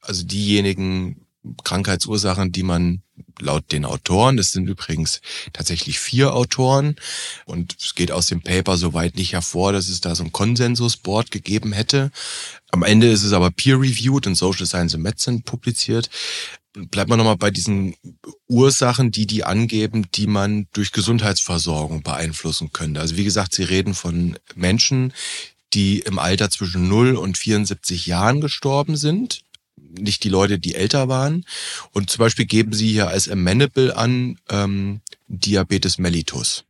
also 0.00 0.24
diejenigen 0.24 1.26
Krankheitsursachen, 1.64 2.52
die 2.52 2.62
man 2.62 3.02
laut 3.40 3.72
den 3.72 3.84
Autoren, 3.84 4.36
das 4.36 4.52
sind 4.52 4.68
übrigens 4.68 5.20
tatsächlich 5.52 5.98
vier 5.98 6.34
Autoren 6.34 6.96
und 7.44 7.76
es 7.80 7.94
geht 7.94 8.10
aus 8.10 8.26
dem 8.26 8.42
Paper 8.42 8.76
soweit 8.76 9.16
nicht 9.16 9.32
hervor, 9.32 9.72
dass 9.72 9.88
es 9.88 10.00
da 10.00 10.14
so 10.14 10.24
ein 10.24 10.32
Konsensusboard 10.32 11.30
gegeben 11.30 11.72
hätte. 11.72 12.10
Am 12.70 12.82
Ende 12.82 13.10
ist 13.10 13.22
es 13.22 13.32
aber 13.32 13.50
peer-reviewed 13.50 14.26
in 14.26 14.34
Social 14.34 14.66
Science 14.66 14.94
and 14.94 15.02
Medicine 15.02 15.40
publiziert. 15.40 16.10
Bleibt 16.72 17.08
man 17.08 17.18
nochmal 17.18 17.38
bei 17.38 17.50
diesen 17.50 17.94
Ursachen, 18.48 19.10
die 19.10 19.26
die 19.26 19.44
angeben, 19.44 20.06
die 20.14 20.26
man 20.26 20.66
durch 20.72 20.92
Gesundheitsversorgung 20.92 22.02
beeinflussen 22.02 22.70
könnte. 22.72 23.00
Also 23.00 23.16
wie 23.16 23.24
gesagt, 23.24 23.54
Sie 23.54 23.62
reden 23.62 23.94
von 23.94 24.38
Menschen, 24.54 25.14
die 25.72 26.00
im 26.00 26.18
Alter 26.18 26.50
zwischen 26.50 26.88
0 26.88 27.16
und 27.16 27.38
74 27.38 28.06
Jahren 28.06 28.40
gestorben 28.40 28.96
sind 28.96 29.45
nicht 29.90 30.24
die 30.24 30.28
Leute, 30.28 30.58
die 30.58 30.74
älter 30.74 31.08
waren. 31.08 31.44
Und 31.92 32.10
zum 32.10 32.20
Beispiel 32.20 32.46
geben 32.46 32.72
sie 32.72 32.90
hier 32.90 33.08
als 33.08 33.28
amenable 33.28 33.96
an 33.96 34.38
ähm, 34.48 35.00
Diabetes 35.28 35.98
mellitus. 35.98 36.64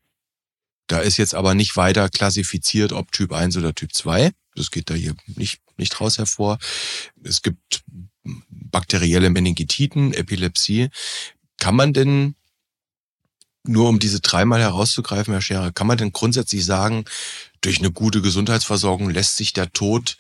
Da 0.87 1.00
ist 1.00 1.16
jetzt 1.16 1.35
aber 1.35 1.54
nicht 1.54 1.76
weiter 1.76 2.08
klassifiziert, 2.08 2.92
ob 2.92 3.12
Typ 3.12 3.32
1 3.32 3.56
oder 3.56 3.75
Typ 3.75 3.92
2. 3.92 4.30
Das 4.54 4.70
geht 4.70 4.88
da 4.90 4.94
hier 4.94 5.14
nicht, 5.26 5.61
nicht 5.76 6.00
raus 6.00 6.18
hervor. 6.18 6.58
Es 7.23 7.42
gibt 7.42 7.82
bakterielle 8.49 9.30
Meningitiden, 9.30 10.14
Epilepsie. 10.14 10.88
Kann 11.58 11.75
man 11.76 11.92
denn, 11.92 12.35
nur 13.64 13.88
um 13.88 13.99
diese 13.99 14.20
dreimal 14.20 14.61
herauszugreifen, 14.61 15.32
Herr 15.32 15.42
Scherer, 15.42 15.73
kann 15.73 15.87
man 15.87 15.99
denn 15.99 16.12
grundsätzlich 16.12 16.64
sagen, 16.64 17.04
durch 17.61 17.78
eine 17.78 17.90
gute 17.90 18.23
Gesundheitsversorgung 18.23 19.11
lässt 19.11 19.37
sich 19.37 19.52
der 19.52 19.73
Tod 19.73 20.16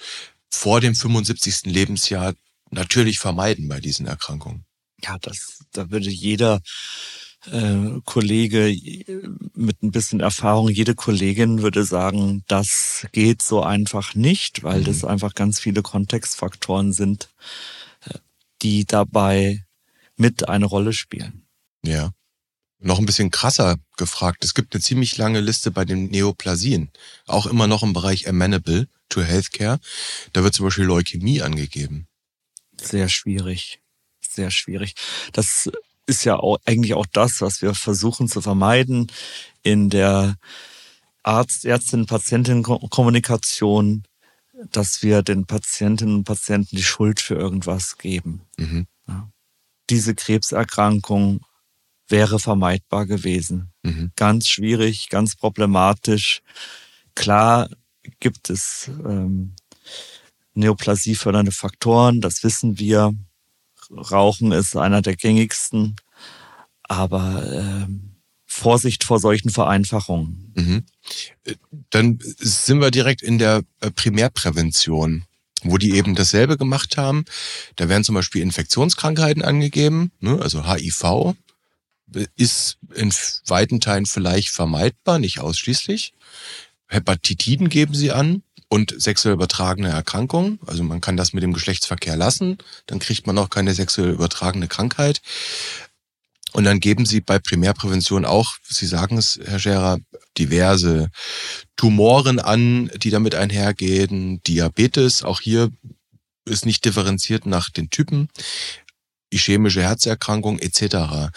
vor 0.50 0.80
dem 0.80 0.94
75. 0.94 1.66
Lebensjahr 1.66 2.34
natürlich 2.70 3.18
vermeiden 3.18 3.68
bei 3.68 3.80
diesen 3.80 4.06
Erkrankungen. 4.06 4.64
Ja, 5.02 5.18
das, 5.20 5.60
da 5.72 5.90
würde 5.90 6.10
jeder 6.10 6.60
äh, 7.50 8.00
Kollege 8.04 8.74
mit 9.54 9.82
ein 9.82 9.90
bisschen 9.90 10.20
Erfahrung, 10.20 10.68
jede 10.68 10.94
Kollegin 10.94 11.62
würde 11.62 11.84
sagen, 11.84 12.44
das 12.48 13.06
geht 13.12 13.42
so 13.42 13.62
einfach 13.62 14.14
nicht, 14.14 14.62
weil 14.62 14.80
mhm. 14.80 14.84
das 14.84 15.04
einfach 15.04 15.34
ganz 15.34 15.60
viele 15.60 15.82
Kontextfaktoren 15.82 16.92
sind, 16.92 17.28
äh, 18.06 18.18
die 18.62 18.84
dabei 18.84 19.64
mit 20.16 20.48
eine 20.48 20.66
Rolle 20.66 20.92
spielen. 20.92 21.46
Ja. 21.84 22.12
Noch 22.78 22.98
ein 22.98 23.06
bisschen 23.06 23.30
krasser 23.30 23.76
gefragt. 23.96 24.44
Es 24.44 24.52
gibt 24.52 24.74
eine 24.74 24.82
ziemlich 24.82 25.16
lange 25.16 25.40
Liste 25.40 25.70
bei 25.70 25.86
den 25.86 26.10
Neoplasien. 26.10 26.90
Auch 27.26 27.46
immer 27.46 27.66
noch 27.66 27.82
im 27.82 27.94
Bereich 27.94 28.28
amenable 28.28 28.86
to 29.08 29.22
healthcare. 29.22 29.80
Da 30.34 30.44
wird 30.44 30.54
zum 30.54 30.66
Beispiel 30.66 30.84
Leukämie 30.84 31.40
angegeben 31.40 32.06
sehr 32.80 33.08
schwierig. 33.08 33.80
Sehr 34.20 34.50
schwierig. 34.50 34.94
Das 35.32 35.70
ist 36.06 36.24
ja 36.24 36.36
auch 36.36 36.58
eigentlich 36.64 36.94
auch 36.94 37.06
das, 37.06 37.40
was 37.40 37.62
wir 37.62 37.74
versuchen 37.74 38.28
zu 38.28 38.40
vermeiden 38.40 39.10
in 39.62 39.90
der 39.90 40.36
Arzt-Ärztin-Patientin-Kommunikation, 41.22 44.02
dass 44.70 45.02
wir 45.02 45.22
den 45.22 45.46
Patientinnen 45.46 46.16
und 46.16 46.24
Patienten 46.24 46.76
die 46.76 46.82
Schuld 46.82 47.20
für 47.20 47.34
irgendwas 47.34 47.98
geben. 47.98 48.40
Mhm. 48.56 48.86
Ja. 49.08 49.30
Diese 49.90 50.14
Krebserkrankung 50.14 51.44
wäre 52.08 52.38
vermeidbar 52.38 53.04
gewesen. 53.06 53.72
Mhm. 53.82 54.12
Ganz 54.16 54.48
schwierig, 54.48 55.08
ganz 55.08 55.36
problematisch. 55.36 56.42
Klar 57.14 57.68
gibt 58.20 58.50
es 58.50 58.88
ähm, 58.88 59.54
neoplasiefördernde 60.56 61.52
Faktoren, 61.52 62.20
das 62.20 62.42
wissen 62.42 62.78
wir. 62.78 63.12
Rauchen 63.90 64.52
ist 64.52 64.76
einer 64.76 65.00
der 65.00 65.14
gängigsten, 65.14 65.96
aber 66.82 67.86
äh, 67.86 67.86
Vorsicht 68.46 69.04
vor 69.04 69.20
solchen 69.20 69.50
Vereinfachungen. 69.50 70.52
Mhm. 70.56 70.84
Dann 71.90 72.18
sind 72.38 72.80
wir 72.80 72.90
direkt 72.90 73.22
in 73.22 73.38
der 73.38 73.62
äh, 73.80 73.90
Primärprävention, 73.90 75.24
wo 75.62 75.78
die 75.78 75.92
eben 75.92 76.14
dasselbe 76.14 76.56
gemacht 76.56 76.96
haben. 76.96 77.24
Da 77.76 77.88
werden 77.88 78.02
zum 78.02 78.14
Beispiel 78.14 78.42
Infektionskrankheiten 78.42 79.42
angegeben, 79.42 80.10
ne? 80.20 80.40
also 80.40 80.66
HIV 80.66 81.34
ist 82.36 82.78
in 82.94 83.12
weiten 83.46 83.80
Teilen 83.80 84.06
vielleicht 84.06 84.48
vermeidbar, 84.48 85.18
nicht 85.18 85.40
ausschließlich. 85.40 86.12
Hepatitiden 86.88 87.68
geben 87.68 87.94
sie 87.94 88.12
an 88.12 88.42
und 88.68 88.94
sexuell 89.00 89.34
übertragene 89.34 89.88
Erkrankungen. 89.88 90.58
Also 90.66 90.82
man 90.82 91.00
kann 91.00 91.16
das 91.16 91.32
mit 91.32 91.42
dem 91.42 91.52
Geschlechtsverkehr 91.52 92.16
lassen, 92.16 92.58
dann 92.86 92.98
kriegt 92.98 93.26
man 93.26 93.38
auch 93.38 93.50
keine 93.50 93.74
sexuell 93.74 94.10
übertragene 94.10 94.68
Krankheit. 94.68 95.20
Und 96.52 96.64
dann 96.64 96.80
geben 96.80 97.04
Sie 97.04 97.20
bei 97.20 97.38
Primärprävention 97.38 98.24
auch, 98.24 98.54
Sie 98.62 98.86
sagen 98.86 99.18
es, 99.18 99.38
Herr 99.44 99.58
Scherer, 99.58 99.98
diverse 100.38 101.10
Tumoren 101.76 102.38
an, 102.38 102.90
die 102.96 103.10
damit 103.10 103.34
einhergehen, 103.34 104.42
Diabetes, 104.44 105.22
auch 105.22 105.40
hier 105.40 105.70
ist 106.46 106.64
nicht 106.64 106.84
differenziert 106.84 107.44
nach 107.44 107.68
den 107.68 107.90
Typen, 107.90 108.28
ischämische 109.30 109.82
Herzerkrankung 109.82 110.58
etc. 110.58 111.30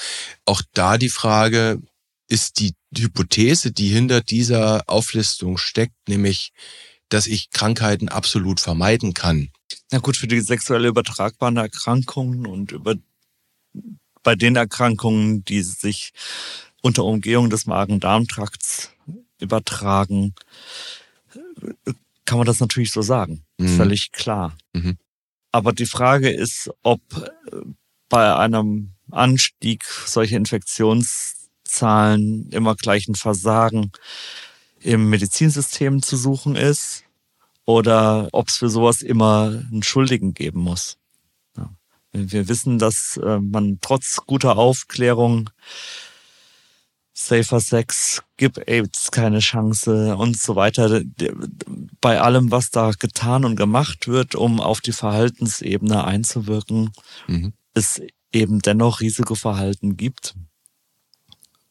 Auch 0.46 0.62
da 0.74 0.98
die 0.98 1.10
Frage, 1.10 1.82
ist 2.30 2.60
die 2.60 2.76
Hypothese, 2.96 3.72
die 3.72 3.90
hinter 3.90 4.22
dieser 4.22 4.84
Auflistung 4.88 5.58
steckt, 5.58 6.08
nämlich 6.08 6.52
dass 7.10 7.28
ich 7.28 7.52
Krankheiten 7.52 8.10
absolut 8.10 8.60
vermeiden 8.60 9.14
kann. 9.14 9.50
Na 9.92 10.00
gut, 10.00 10.18
für 10.18 10.28
die 10.28 10.42
sexuell 10.42 10.86
übertragbaren 10.86 11.58
Erkrankungen 11.58 12.46
und 12.46 12.72
über, 12.72 12.96
bei 14.24 14.36
den 14.36 14.56
Erkrankungen, 14.56 15.44
die 15.46 15.64
sich 15.64 16.14
unter 16.82 17.04
Umgehung 17.04 17.50
des 17.50 17.66
Magen-Darm-Trakts 17.66 18.92
übertragen, 19.40 20.36
kann 22.26 22.38
man 22.38 22.48
das 22.48 22.60
natürlich 22.60 22.92
so 22.92 23.02
sagen. 23.02 23.44
Mhm. 23.58 23.78
Völlig 23.78 24.12
klar. 24.12 24.56
Mhm. 24.74 24.98
Aber 25.52 25.74
die 25.74 25.88
Frage 25.88 26.30
ist, 26.30 26.70
ob 26.84 27.02
bei 28.08 28.36
einem 28.36 28.94
Anstieg 29.10 29.84
solcher 29.84 30.38
Infektionszahlen 30.38 32.52
immer 32.52 32.76
gleich 32.76 33.08
ein 33.08 33.16
Versagen 33.16 33.92
im 34.82 35.10
Medizinsystem 35.10 36.02
zu 36.02 36.18
suchen 36.18 36.56
ist 36.56 37.04
oder 37.66 38.30
ob 38.32 38.48
es 38.48 38.58
für 38.58 38.70
sowas 38.70 39.02
immer 39.02 39.64
einen 39.72 39.84
Schuldigen 39.84 40.34
geben 40.34 40.62
muss. 40.62 40.98
Ja. 41.58 41.70
Wir 42.12 42.48
wissen, 42.48 42.80
dass 42.80 43.18
äh, 43.18 43.40
man 43.40 43.80
trotz 43.82 44.18
guter 44.26 44.58
Aufklärung 44.58 45.50
Safer 47.20 47.60
Sex, 47.60 48.24
gib 48.38 48.58
AIDS 48.70 49.12
keine 49.12 49.40
Chance 49.40 50.16
und 50.16 50.38
so 50.38 50.56
weiter. 50.56 51.02
Bei 52.00 52.22
allem, 52.22 52.50
was 52.50 52.70
da 52.70 52.92
getan 52.98 53.44
und 53.44 53.58
gemacht 53.58 54.08
wird, 54.08 54.36
um 54.36 54.62
auf 54.62 54.80
die 54.80 54.94
Verhaltensebene 54.94 56.06
einzuwirken, 56.06 56.92
mhm. 57.28 57.52
es 57.74 58.02
eben 58.32 58.60
dennoch 58.60 59.02
Risikoverhalten 59.02 59.98
gibt. 59.98 60.36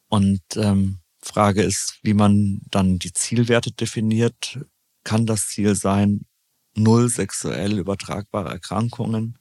Und 0.08 0.42
ähm, 0.56 0.98
Frage 1.28 1.62
ist, 1.62 1.98
wie 2.02 2.14
man 2.14 2.62
dann 2.70 2.98
die 2.98 3.12
Zielwerte 3.12 3.70
definiert. 3.70 4.58
Kann 5.04 5.26
das 5.26 5.48
Ziel 5.48 5.74
sein, 5.74 6.22
null 6.74 7.08
sexuell 7.08 7.78
übertragbare 7.78 8.50
Erkrankungen? 8.50 9.38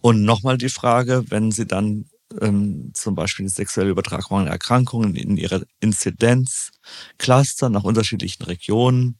Und 0.00 0.22
nochmal 0.24 0.56
die 0.58 0.68
Frage, 0.68 1.24
wenn 1.28 1.50
Sie 1.50 1.66
dann 1.66 2.06
ähm, 2.40 2.92
zum 2.94 3.14
Beispiel 3.14 3.48
sexuell 3.48 3.88
übertragbare 3.88 4.48
Erkrankungen 4.48 5.16
in 5.16 5.36
ihrer 5.36 5.62
Inzidenz 5.80 6.70
clustern 7.18 7.72
nach 7.72 7.84
unterschiedlichen 7.84 8.44
Regionen, 8.44 9.18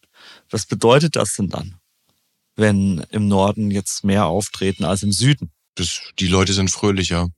was 0.49 0.67
bedeutet 0.67 1.17
das 1.17 1.35
denn 1.35 1.49
dann, 1.49 1.77
wenn 2.57 3.05
im 3.11 3.27
Norden 3.29 3.71
jetzt 3.71 4.05
mehr 4.05 4.27
auftreten 4.27 4.85
als 4.85 5.03
im 5.03 5.13
Süden? 5.13 5.51
Das, 5.75 6.01
die 6.19 6.29
Leute 6.29 6.53
sind 6.53 6.71
fröhlicher. 6.71 7.29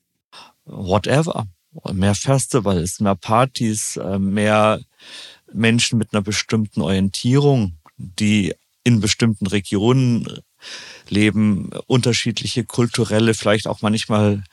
Whatever 0.65 1.47
mehr 1.93 2.15
Festivals, 2.15 3.01
mehr 3.01 3.15
Partys, 3.15 3.97
äh, 3.97 4.19
mehr 4.19 4.81
Menschen 5.53 5.99
mit 5.99 6.13
einer 6.13 6.23
bestimmten 6.23 6.81
Orientierung, 6.81 7.79
die 7.97 8.55
in 8.85 9.01
bestimmten 9.01 9.47
Regionen 9.47 10.27
leben, 11.09 11.71
unterschiedliche 11.87 12.65
kulturelle, 12.65 13.35
vielleicht 13.35 13.67
auch 13.67 13.83
manchmal 13.83 14.45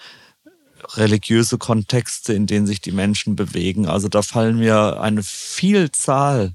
religiöse 0.95 1.57
Kontexte, 1.57 2.33
in 2.33 2.47
denen 2.47 2.67
sich 2.67 2.81
die 2.81 2.91
Menschen 2.91 3.35
bewegen. 3.35 3.87
Also 3.87 4.07
da 4.07 4.21
fallen 4.21 4.59
mir 4.59 5.01
eine 5.01 5.23
Vielzahl 5.23 6.53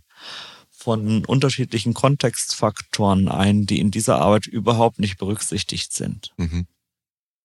von 0.71 1.25
unterschiedlichen 1.25 1.95
Kontextfaktoren 1.95 3.29
ein, 3.29 3.67
die 3.67 3.81
in 3.81 3.91
dieser 3.91 4.21
Arbeit 4.21 4.47
überhaupt 4.47 4.99
nicht 4.99 5.19
berücksichtigt 5.19 5.93
sind. 5.93 6.33
Mhm. 6.37 6.67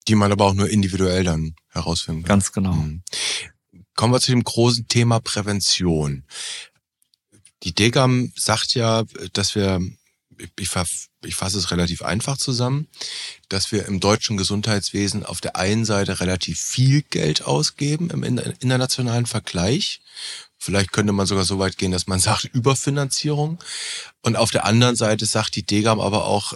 Die 0.10 0.16
man 0.16 0.32
aber 0.32 0.46
auch 0.46 0.56
nur 0.56 0.68
individuell 0.68 1.24
dann 1.24 1.54
herausfinden 1.70 2.24
kann. 2.24 2.40
Ganz 2.40 2.52
genau. 2.52 2.74
Mhm. 2.74 3.04
Kommen 3.96 4.12
wir 4.12 4.20
zu 4.20 4.32
dem 4.32 4.44
großen 4.44 4.88
Thema 4.88 5.20
Prävention. 5.20 6.24
Die 7.62 7.76
DEGAM 7.76 8.34
sagt 8.36 8.74
ja, 8.74 9.04
dass 9.34 9.54
wir, 9.54 9.80
ich, 10.58 10.72
ich 11.26 11.36
fasse 11.36 11.58
es 11.60 11.70
relativ 11.70 12.02
einfach 12.02 12.38
zusammen, 12.38 12.88
dass 13.50 13.72
wir 13.72 13.86
im 13.86 14.00
deutschen 14.00 14.36
Gesundheitswesen 14.36 15.26
auf 15.26 15.42
der 15.42 15.58
einen 15.58 15.86
Seite 15.86 16.20
relativ 16.22 16.60
viel 16.60 17.04
Geld 17.04 17.44
ausgeben 17.44 18.10
im 18.10 18.24
internationalen 18.24 19.28
Vergleich. 19.28 20.02
Vielleicht 20.58 20.92
könnte 20.92 21.14
man 21.14 21.28
sogar 21.28 21.46
so 21.46 21.60
weit 21.60 21.78
gehen, 21.78 21.92
dass 21.92 22.08
man 22.08 22.20
sagt 22.20 22.46
Überfinanzierung. 22.46 23.60
Und 24.24 24.38
auf 24.38 24.50
der 24.50 24.66
anderen 24.66 24.96
Seite 24.96 25.28
sagt 25.28 25.56
die 25.56 25.66
DEGAM 25.66 26.00
aber 26.00 26.26
auch, 26.26 26.56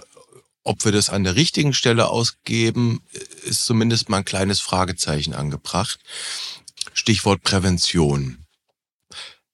ob 0.63 0.85
wir 0.85 0.91
das 0.91 1.09
an 1.09 1.23
der 1.23 1.35
richtigen 1.35 1.73
Stelle 1.73 2.07
ausgeben, 2.09 3.01
ist 3.43 3.65
zumindest 3.65 4.09
mal 4.09 4.17
ein 4.17 4.25
kleines 4.25 4.59
Fragezeichen 4.59 5.33
angebracht. 5.33 5.99
Stichwort 6.93 7.43
Prävention. 7.43 8.45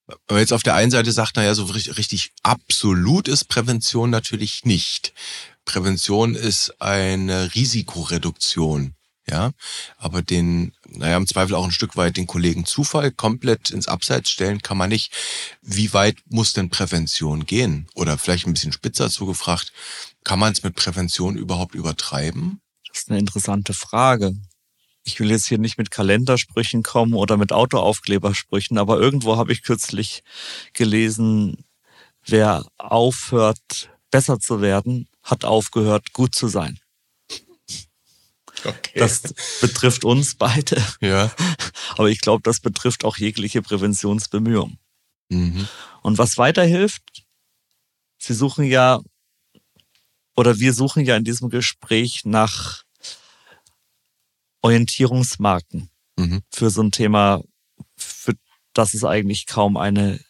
Wenn 0.07 0.17
man 0.35 0.39
jetzt 0.39 0.53
auf 0.53 0.63
der 0.63 0.75
einen 0.75 0.91
Seite 0.91 1.11
sagt, 1.11 1.35
naja, 1.35 1.53
so 1.53 1.65
richtig 1.65 2.31
absolut 2.41 3.27
ist 3.27 3.45
Prävention 3.45 4.09
natürlich 4.09 4.65
nicht. 4.65 5.13
Prävention 5.65 6.33
ist 6.35 6.81
eine 6.81 7.53
Risikoreduktion. 7.53 8.95
Ja, 9.29 9.51
aber 9.97 10.23
den, 10.23 10.73
naja, 10.87 11.15
im 11.15 11.27
Zweifel 11.27 11.53
auch 11.53 11.63
ein 11.63 11.71
Stück 11.71 11.95
weit 11.95 12.17
den 12.17 12.25
Kollegen 12.25 12.65
Zufall 12.65 13.11
komplett 13.11 13.69
ins 13.69 13.87
Abseits 13.87 14.31
stellen 14.31 14.63
kann 14.63 14.77
man 14.77 14.89
nicht. 14.89 15.13
Wie 15.61 15.93
weit 15.93 16.17
muss 16.29 16.53
denn 16.53 16.71
Prävention 16.71 17.45
gehen? 17.45 17.87
Oder 17.93 18.17
vielleicht 18.17 18.47
ein 18.47 18.53
bisschen 18.53 18.71
spitzer 18.71 19.07
zugefragt, 19.11 19.71
kann 20.23 20.39
man 20.39 20.53
es 20.53 20.63
mit 20.63 20.75
Prävention 20.75 21.35
überhaupt 21.35 21.75
übertreiben? 21.75 22.61
Das 22.87 22.99
ist 22.99 23.09
eine 23.09 23.19
interessante 23.19 23.73
Frage. 23.73 24.35
Ich 25.03 25.19
will 25.19 25.31
jetzt 25.31 25.47
hier 25.47 25.57
nicht 25.57 25.77
mit 25.77 25.91
Kalendersprüchen 25.91 26.83
kommen 26.83 27.13
oder 27.13 27.37
mit 27.37 27.51
Autoaufklebersprüchen, 27.51 28.77
aber 28.77 28.99
irgendwo 28.99 29.37
habe 29.37 29.51
ich 29.51 29.63
kürzlich 29.63 30.23
gelesen, 30.73 31.63
wer 32.25 32.65
aufhört, 32.77 33.89
besser 34.11 34.39
zu 34.39 34.61
werden, 34.61 35.07
hat 35.23 35.45
aufgehört, 35.45 36.13
gut 36.13 36.35
zu 36.35 36.47
sein. 36.47 36.79
Okay. 38.65 38.99
Das 38.99 39.21
betrifft 39.61 40.03
uns 40.03 40.35
beide. 40.35 40.83
Ja. 40.99 41.31
Aber 41.97 42.09
ich 42.09 42.19
glaube, 42.19 42.41
das 42.43 42.59
betrifft 42.59 43.05
auch 43.05 43.17
jegliche 43.17 43.61
Präventionsbemühungen. 43.61 44.77
Mhm. 45.29 45.67
Und 46.01 46.17
was 46.17 46.37
weiterhilft, 46.37 47.23
Sie 48.17 48.33
suchen 48.33 48.65
ja, 48.65 48.99
oder 50.39 50.57
wir 50.57 50.73
suchen 50.73 51.03
ja 51.03 51.17
in 51.17 51.25
diesem 51.25 51.49
Gespräch 51.49 52.23
nach 52.23 52.83
Orientierungsmarken 54.61 55.89
mhm. 56.17 56.43
für 56.49 56.69
so 56.69 56.81
ein 56.81 56.91
Thema, 56.91 57.43
für 57.97 58.33
das 58.73 58.93
es 58.93 59.03
eigentlich 59.03 59.47
kaum 59.47 59.75
eine 59.75 60.21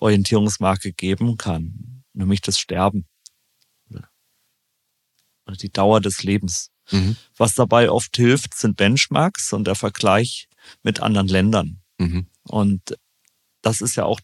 Orientierungsmarke 0.00 0.94
geben 0.94 1.36
kann, 1.36 2.04
nämlich 2.14 2.40
das 2.40 2.58
Sterben 2.58 3.06
oder 5.50 5.56
die 5.56 5.70
Dauer 5.70 6.00
des 6.00 6.22
Lebens. 6.22 6.70
Mhm. 6.90 7.16
Was 7.36 7.54
dabei 7.54 7.90
oft 7.90 8.16
hilft, 8.16 8.54
sind 8.54 8.78
Benchmarks 8.78 9.52
und 9.52 9.66
der 9.66 9.74
Vergleich 9.74 10.48
mit 10.82 11.00
anderen 11.00 11.28
Ländern. 11.28 11.82
Mhm. 11.98 12.28
Und 12.44 12.96
das 13.60 13.82
ist 13.82 13.96
ja 13.96 14.04
auch 14.06 14.20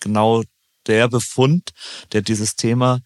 genau 0.00 0.42
der 0.86 1.06
Befund, 1.06 1.70
der 2.10 2.22
dieses 2.22 2.56
Thema 2.56 3.00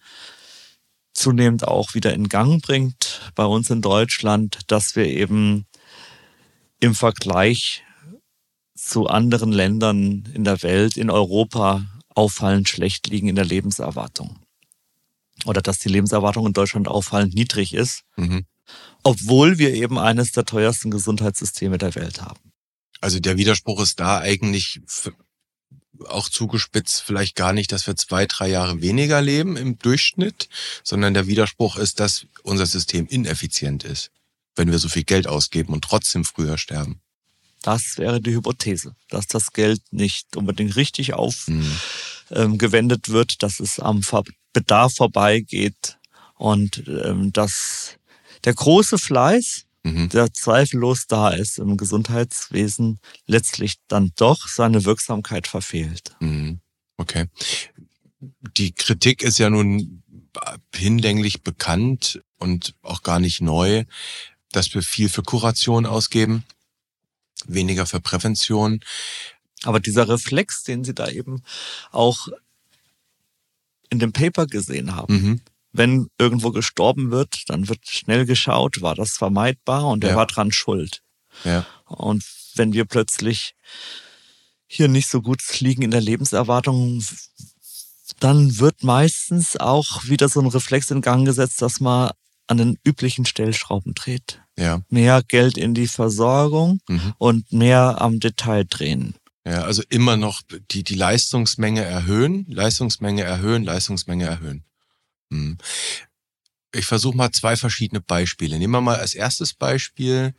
zunehmend 1.17 1.67
auch 1.67 1.95
wieder 1.95 2.15
in 2.15 2.29
Gang 2.29 2.63
bringt 2.63 3.33
bei 3.35 3.45
uns 3.45 3.71
in 3.71 3.83
Deutschland, 3.83 4.61
dass 4.67 4.97
wir 4.97 5.07
eben 5.07 5.67
im 6.81 6.95
Vergleich 6.95 7.85
zu 8.75 9.07
anderen 9.07 9.53
Ländern 9.53 10.29
in 10.35 10.45
der 10.45 10.63
Welt, 10.63 10.97
in 10.97 11.11
Europa, 11.11 11.87
auffallend 12.15 12.69
schlecht 12.69 13.09
liegen 13.09 13.29
in 13.29 13.37
der 13.37 13.45
Lebenserwartung. 13.45 14.39
Oder 15.45 15.63
dass 15.63 15.79
die 15.79 15.89
Lebenserwartung 15.89 16.47
in 16.47 16.53
Deutschland 16.53 16.89
auffallend 16.89 17.35
niedrig 17.35 17.75
ist. 17.75 18.03
Mhm 18.17 18.47
obwohl 19.03 19.59
wir 19.59 19.73
eben 19.75 19.99
eines 19.99 20.33
der 20.33 20.45
teuersten 20.45 20.91
Gesundheitssysteme 20.91 21.79
der 21.79 21.95
Welt 21.95 22.23
haben. 22.23 22.53
Also 23.01 23.21
der 23.21 23.37
Widerspruch 23.37 23.81
ist 23.81 24.01
da 24.01 24.19
eigentlich 24.19 24.81
auch 26.09 26.29
zugespitzt 26.29 27.03
vielleicht 27.03 27.37
gar 27.37 27.53
nicht, 27.53 27.73
dass 27.73 27.87
wir 27.87 27.97
zwei, 27.97 28.27
drei 28.27 28.49
Jahre 28.49 28.81
weniger 28.81 29.21
leben 29.23 29.57
im 29.57 29.79
Durchschnitt, 29.79 30.49
sondern 30.83 31.15
der 31.15 31.27
Widerspruch 31.27 31.77
ist, 31.77 32.01
dass 32.01 32.27
unser 32.43 32.67
System 32.67 33.07
ineffizient 33.07 33.85
ist, 33.85 34.11
wenn 34.55 34.71
wir 34.71 34.79
so 34.79 34.89
viel 34.89 35.05
Geld 35.05 35.27
ausgeben 35.27 35.73
und 35.73 35.85
trotzdem 35.85 36.25
früher 36.25 36.59
sterben. 36.59 37.01
Das 37.63 37.99
wäre 37.99 38.21
die 38.21 38.35
Hypothese, 38.35 38.95
dass 39.09 39.27
das 39.27 39.53
Geld 39.53 39.83
nicht 39.91 40.37
unbedingt 40.37 40.77
richtig 40.77 41.15
aufgewendet 41.15 41.89
mhm. 42.31 43.15
ähm, 43.15 43.15
wird, 43.15 43.43
dass 43.43 43.59
es 43.61 43.81
am 43.81 44.03
Bedarf 44.53 44.95
vorbeigeht 44.95 45.99
und 46.37 46.85
ähm, 46.87 47.33
dass 47.33 47.99
der 48.45 48.55
große 48.55 48.99
Fleiß, 48.99 49.66
mhm. 49.87 50.09
der 50.09 50.33
zweifellos 50.33 51.07
da 51.07 51.31
ist 51.31 51.59
im 51.59 51.77
Gesundheitswesen, 51.77 52.99
letztlich 53.27 53.77
dann 53.89 54.13
doch 54.17 54.49
seine 54.49 54.85
Wirksamkeit 54.85 55.47
verfehlt. 55.47 56.17
Mhm. 56.21 56.61
Okay. 56.97 57.27
Die 58.57 58.73
Kritik 58.73 59.23
ist 59.23 59.39
ja 59.39 59.51
nun 59.51 60.03
hinlänglich 60.75 61.43
bekannt 61.43 62.21
und 62.39 62.75
auch 62.83 63.03
gar 63.03 63.21
nicht 63.21 63.41
neu, 63.41 63.85
dass 64.51 64.75
wir 64.75 64.83
viel 64.83 65.09
für 65.09 65.23
Kuration 65.23 65.87
ausgeben, 65.87 66.45
weniger 67.47 67.87
für 67.87 68.01
Prävention. 68.01 68.81
Aber 69.63 69.81
dieser 69.81 70.09
Reflex, 70.09 70.65
den 70.65 70.85
Sie 70.85 70.95
da 70.95 71.09
eben 71.09 71.43
auch 71.93 72.29
in 73.89 73.99
dem 73.99 74.13
Paper 74.13 74.47
gesehen 74.47 74.95
haben, 74.95 75.15
mhm 75.15 75.41
wenn 75.77 76.09
irgendwo 76.19 76.51
gestorben 76.51 77.11
wird, 77.11 77.49
dann 77.49 77.69
wird 77.69 77.89
schnell 77.89 78.27
geschaut, 78.27 78.83
war 78.83 78.95
das 78.95 79.13
vermeidbar 79.13 79.87
und 79.87 80.05
er 80.05 80.11
ja. 80.11 80.17
war 80.17 80.27
dran 80.27 80.53
schuld. 80.53 81.03
Ja. 81.45 81.67
Und 81.85 82.25
wenn 82.55 82.73
wir 82.73 82.85
plötzlich 82.85 83.55
hier 84.67 84.89
nicht 84.89 85.09
so 85.09 85.23
gut 85.23 85.43
liegen 85.61 85.83
in 85.83 85.91
der 85.91 86.01
Lebenserwartung, 86.01 87.05
dann 88.21 88.59
wird 88.59 88.83
meistens 88.83 89.57
auch 89.57 90.05
wieder 90.05 90.29
so 90.29 90.41
ein 90.41 90.47
Reflex 90.47 90.91
in 90.91 91.03
Gang 91.03 91.25
gesetzt, 91.25 91.63
dass 91.63 91.81
man 91.81 92.11
an 92.47 92.59
den 92.59 92.79
üblichen 92.85 93.27
Stellschrauben 93.27 93.95
dreht. 93.95 94.41
Ja. 94.59 94.83
Mehr 94.89 95.23
Geld 95.27 95.59
in 95.59 95.75
die 95.75 95.89
Versorgung 95.89 96.81
mhm. 96.89 97.15
und 97.19 97.53
mehr 97.53 98.01
am 98.01 98.21
Detail 98.21 98.65
drehen. 98.65 99.15
Ja, 99.47 99.63
also 99.63 99.83
immer 99.91 100.17
noch 100.17 100.43
die, 100.73 100.83
die 100.83 100.95
Leistungsmenge 100.95 101.83
erhöhen, 101.83 102.47
Leistungsmenge 102.49 103.23
erhöhen, 103.23 103.65
Leistungsmenge 103.65 104.25
erhöhen. 104.25 104.65
Hm. 105.31 105.59
Ich 106.73 106.87
versuche 106.87 107.17
mal 107.17 107.33
zwei 107.33 107.57
verschiedene 107.57 108.01
Beispiele. 108.01 108.59
Nehmen 108.59 108.75
wir 108.75 108.81
mal 108.81 108.99
als 108.99 109.15
erstes 109.15 109.55
Beispiel, 109.55 110.35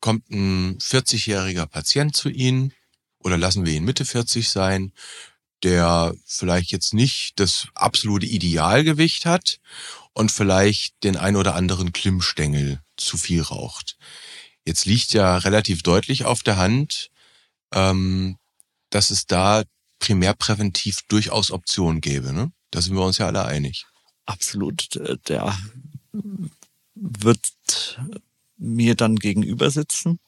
kommt 0.00 0.30
ein 0.30 0.78
40-jähriger 0.78 1.66
Patient 1.66 2.16
zu 2.16 2.28
Ihnen 2.30 2.72
oder 3.18 3.36
lassen 3.36 3.66
wir 3.66 3.74
ihn 3.74 3.84
Mitte 3.84 4.04
40 4.04 4.48
sein, 4.48 4.92
der 5.62 6.14
vielleicht 6.24 6.72
jetzt 6.72 6.94
nicht 6.94 7.38
das 7.38 7.68
absolute 7.74 8.26
Idealgewicht 8.26 9.26
hat 9.26 9.60
und 10.14 10.32
vielleicht 10.32 11.02
den 11.04 11.16
ein 11.16 11.36
oder 11.36 11.54
anderen 11.54 11.92
Klimmstängel 11.92 12.80
zu 12.96 13.18
viel 13.18 13.42
raucht. 13.42 13.98
Jetzt 14.64 14.86
liegt 14.86 15.12
ja 15.12 15.36
relativ 15.38 15.82
deutlich 15.82 16.24
auf 16.24 16.42
der 16.42 16.56
Hand, 16.56 17.10
ähm, 17.74 18.38
dass 18.90 19.10
es 19.10 19.26
da 19.26 19.64
primärpräventiv 19.98 21.02
durchaus 21.08 21.50
Optionen 21.50 22.00
gäbe. 22.00 22.32
Ne? 22.32 22.52
Da 22.70 22.80
sind 22.80 22.94
wir 22.94 23.04
uns 23.04 23.18
ja 23.18 23.26
alle 23.26 23.44
einig. 23.44 23.86
Absolut. 24.26 24.88
Der 25.28 25.56
wird 26.94 27.98
mir 28.56 28.94
dann 28.94 29.16
gegenüber 29.16 29.70
sitzen. 29.70 30.18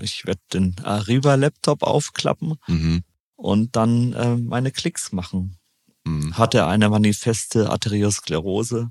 Ich 0.00 0.26
werde 0.26 0.40
den 0.52 0.76
Arriva-Laptop 0.82 1.82
aufklappen 1.82 2.56
mhm. 2.66 3.02
und 3.36 3.76
dann 3.76 4.12
äh, 4.12 4.36
meine 4.36 4.70
Klicks 4.70 5.12
machen. 5.12 5.56
Mhm. 6.04 6.36
Hat 6.36 6.54
er 6.54 6.68
eine 6.68 6.88
manifeste 6.88 7.70
Arteriosklerose, 7.70 8.90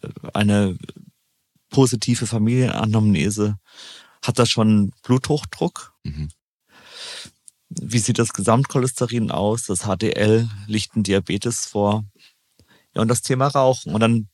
äh, 0.00 0.08
eine 0.34 0.76
positive 1.70 2.26
Familienanamnese, 2.26 3.58
hat 4.22 4.38
er 4.38 4.46
schon 4.46 4.92
Bluthochdruck? 5.02 5.94
Mhm. 6.04 6.28
Wie 7.68 7.98
sieht 7.98 8.18
das 8.18 8.32
Gesamtcholesterin 8.32 9.30
aus? 9.30 9.64
Das 9.66 9.84
HDL 9.86 10.48
liegt 10.66 10.94
ein 10.94 11.02
Diabetes 11.02 11.64
vor. 11.64 12.04
Ja, 12.94 13.02
und 13.02 13.08
das 13.08 13.22
Thema 13.22 13.48
Rauchen. 13.48 13.94
Und 13.94 14.00
dann 14.00 14.28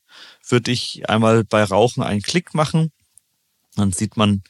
würde 0.47 0.71
ich 0.71 1.07
einmal 1.09 1.43
bei 1.43 1.63
Rauchen 1.63 2.03
einen 2.03 2.21
Klick 2.21 2.53
machen. 2.53 2.91
Dann 3.75 3.91
sieht 3.91 4.17
man, 4.17 4.43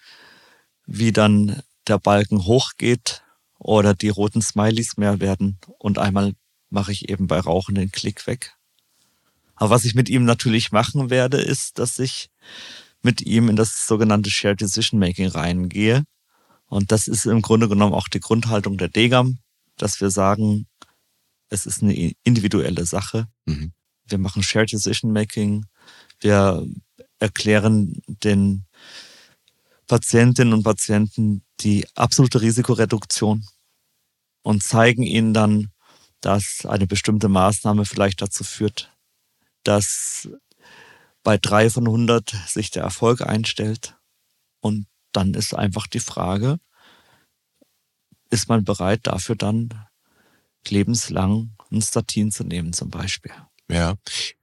wie 0.86 1.12
dann 1.12 1.62
der 1.88 2.00
Balken 2.00 2.46
hochgeht 2.46 3.24
oder 3.60 3.94
die 3.94 4.10
roten 4.10 4.42
Smileys 4.42 4.98
mehr 4.98 5.20
werden. 5.20 5.60
Und 5.78 6.00
einmal 6.00 6.34
mache 6.70 6.92
ich 6.92 7.10
eben 7.10 7.28
bei 7.28 7.40
Rauchen 7.40 7.76
den 7.76 7.92
Klick 7.92 8.26
weg. 8.28 8.56
Aber 9.56 9.72
was 9.72 9.86
ich 9.86 9.94
mit 9.94 10.10
ihm 10.10 10.24
natürlich 10.24 10.72
machen 10.72 11.10
werde, 11.10 11.38
ist, 11.38 11.80
dass 11.80 12.00
ich 12.00 12.30
mit 13.02 13.22
ihm 13.22 13.50
in 13.50 13.56
das 13.56 13.86
sogenannte 13.88 14.30
Shared 14.30 14.62
Decision 14.62 15.00
Making 15.00 15.28
reingehe. 15.28 16.04
Und 16.68 16.92
das 16.92 17.08
ist 17.08 17.26
im 17.26 17.42
Grunde 17.42 17.68
genommen 17.68 17.94
auch 17.94 18.08
die 18.08 18.20
Grundhaltung 18.20 18.78
der 18.78 18.88
Degam, 18.88 19.40
dass 19.78 20.00
wir 20.00 20.12
sagen, 20.12 20.68
es 21.50 21.66
ist 21.66 21.82
eine 21.82 22.14
individuelle 22.24 22.86
Sache. 22.86 23.28
Mhm. 23.46 23.74
Wir 24.12 24.18
machen 24.18 24.44
Shared 24.44 24.72
Decision 24.72 25.12
Making. 25.12 25.66
Wir 26.20 26.66
erklären 27.20 28.02
den 28.08 28.66
Patientinnen 29.88 30.54
und 30.54 30.64
Patienten 30.64 31.44
die 31.62 31.88
absolute 31.96 32.42
Risikoreduktion 32.42 33.46
und 34.44 34.64
zeigen 34.64 35.04
ihnen 35.04 35.34
dann, 35.34 35.72
dass 36.22 36.66
eine 36.66 36.88
bestimmte 36.88 37.30
Maßnahme 37.30 37.86
vielleicht 37.86 38.22
dazu 38.22 38.44
führt, 38.44 38.94
dass 39.64 40.30
bei 41.24 41.38
drei 41.38 41.70
von 41.70 41.86
100 41.86 42.30
sich 42.48 42.72
der 42.72 42.84
Erfolg 42.84 43.22
einstellt. 43.22 43.96
Und 44.62 44.88
dann 45.12 45.34
ist 45.34 45.54
einfach 45.54 45.88
die 45.88 46.00
Frage, 46.00 46.60
ist 48.30 48.48
man 48.48 48.64
bereit 48.64 49.02
dafür 49.04 49.36
dann 49.36 49.70
lebenslang 50.68 51.56
ein 51.72 51.82
Statin 51.82 52.32
zu 52.32 52.44
nehmen 52.44 52.74
zum 52.74 52.90
Beispiel? 52.90 53.34
Ja, 53.70 53.96